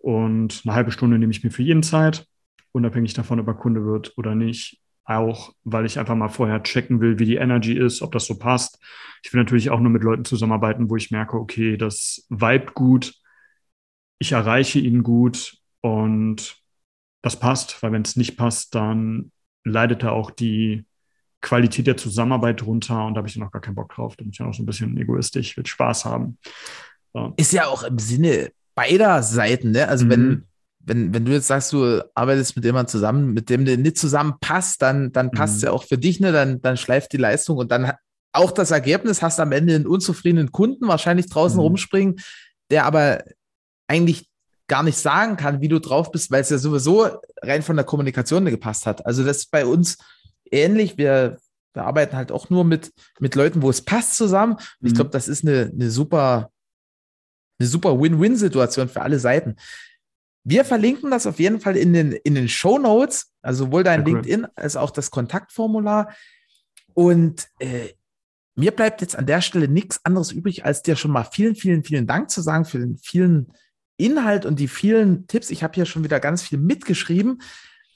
[0.04, 2.26] Und eine halbe Stunde nehme ich mir für jeden Zeit,
[2.72, 4.82] unabhängig davon, ob er Kunde wird oder nicht.
[5.06, 8.38] Auch, weil ich einfach mal vorher checken will, wie die Energy ist, ob das so
[8.38, 8.78] passt.
[9.22, 13.14] Ich will natürlich auch nur mit Leuten zusammenarbeiten, wo ich merke, okay, das vibe gut,
[14.18, 16.62] ich erreiche ihn gut und
[17.22, 19.32] das passt, weil wenn es nicht passt, dann
[19.64, 20.84] leidet da auch die
[21.40, 24.16] Qualität der Zusammenarbeit drunter und da habe ich dann auch gar keinen Bock drauf.
[24.16, 26.36] Da bin ich dann auch so ein bisschen egoistisch, will Spaß haben.
[27.14, 27.32] So.
[27.38, 29.88] Ist ja auch im Sinne beider Seiten, ne?
[29.88, 30.10] Also mhm.
[30.10, 30.44] wenn,
[30.80, 34.82] wenn, wenn du jetzt sagst, du arbeitest mit jemandem zusammen, mit dem du nicht zusammenpasst,
[34.82, 35.66] dann, dann passt es mhm.
[35.66, 36.32] ja auch für dich, ne?
[36.32, 37.92] Dann, dann schleift die Leistung und dann
[38.32, 41.62] auch das Ergebnis, hast am Ende einen unzufriedenen Kunden wahrscheinlich draußen mhm.
[41.62, 42.16] rumspringen,
[42.70, 43.22] der aber
[43.86, 44.28] eigentlich
[44.66, 47.08] gar nicht sagen kann, wie du drauf bist, weil es ja sowieso
[47.42, 49.04] rein von der Kommunikation gepasst hat.
[49.06, 49.98] Also das ist bei uns
[50.50, 50.96] ähnlich.
[50.96, 51.38] Wir,
[51.74, 54.54] wir arbeiten halt auch nur mit, mit Leuten, wo es passt zusammen.
[54.54, 54.96] Und ich mhm.
[54.96, 56.50] glaube, das ist eine, eine super
[57.58, 59.56] eine super Win-Win-Situation für alle Seiten.
[60.44, 64.00] Wir verlinken das auf jeden Fall in den, in den Show Notes, also sowohl dein
[64.00, 64.14] cool.
[64.14, 66.14] LinkedIn als auch das Kontaktformular.
[66.92, 67.90] Und äh,
[68.54, 71.82] mir bleibt jetzt an der Stelle nichts anderes übrig, als dir schon mal vielen, vielen,
[71.82, 73.52] vielen Dank zu sagen für den vielen
[73.96, 75.50] Inhalt und die vielen Tipps.
[75.50, 77.40] Ich habe hier schon wieder ganz viel mitgeschrieben.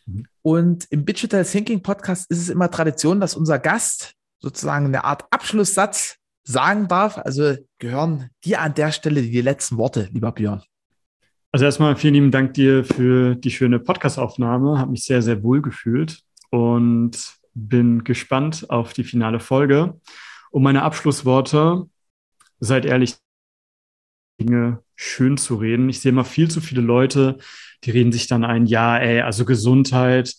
[0.07, 0.27] Mhm.
[0.43, 5.25] Und im Digital Thinking Podcast ist es immer Tradition, dass unser Gast sozusagen eine Art
[5.31, 6.18] Abschlusssatz
[6.49, 7.19] sagen darf.
[7.19, 10.63] Also gehören dir an der Stelle die letzten Worte, lieber Björn.
[11.53, 14.79] Also erstmal vielen lieben Dank dir für die schöne Podcast-Aufnahme.
[14.79, 20.01] Habe mich sehr, sehr wohl gefühlt und bin gespannt auf die finale Folge.
[20.51, 21.87] Und meine Abschlussworte,
[22.61, 23.17] seid ehrlich,
[24.41, 25.89] Dinge schön zu reden.
[25.89, 27.39] Ich sehe immer viel zu viele Leute,
[27.85, 30.35] die reden sich dann ein, ja, ey, also Gesundheit,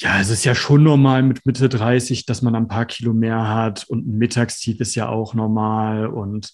[0.00, 3.48] ja, es ist ja schon normal mit Mitte 30, dass man ein paar Kilo mehr
[3.48, 6.52] hat und ein Mittagstief ist ja auch normal und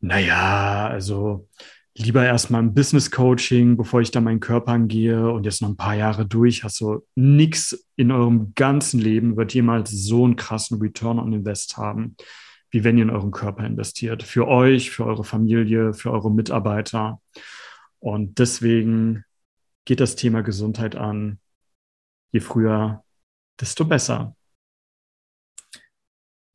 [0.00, 1.48] naja, also
[1.94, 5.76] lieber erstmal ein Business Coaching, bevor ich da meinen Körper angehe und jetzt noch ein
[5.76, 10.80] paar Jahre durch, hast du nichts in eurem ganzen Leben wird jemals so einen krassen
[10.80, 12.16] Return on Invest haben,
[12.72, 14.24] wie wenn ihr in euren Körper investiert.
[14.24, 17.20] Für euch, für eure Familie, für eure Mitarbeiter.
[18.00, 19.24] Und deswegen
[19.84, 21.38] geht das Thema Gesundheit an
[22.32, 23.04] je früher,
[23.60, 24.34] desto besser.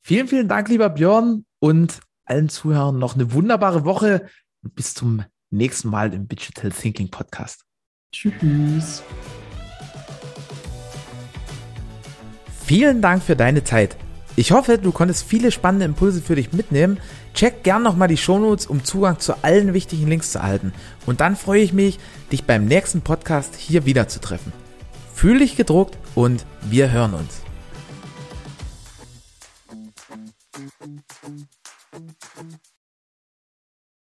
[0.04, 4.30] Vielen, vielen Dank, lieber Björn und allen Zuhörern noch eine wunderbare Woche
[4.64, 7.66] und bis zum nächsten Mal im Digital Thinking Podcast.
[8.12, 9.04] Tschüss.
[12.66, 13.96] Vielen Dank für deine Zeit.
[14.36, 17.00] Ich hoffe, du konntest viele spannende Impulse für dich mitnehmen.
[17.34, 20.74] Check gern nochmal die Shownotes, um Zugang zu allen wichtigen Links zu erhalten.
[21.06, 21.98] Und dann freue ich mich,
[22.32, 24.52] dich beim nächsten Podcast hier wieder zu treffen.
[25.18, 27.42] Fühl dich gedruckt und wir hören uns.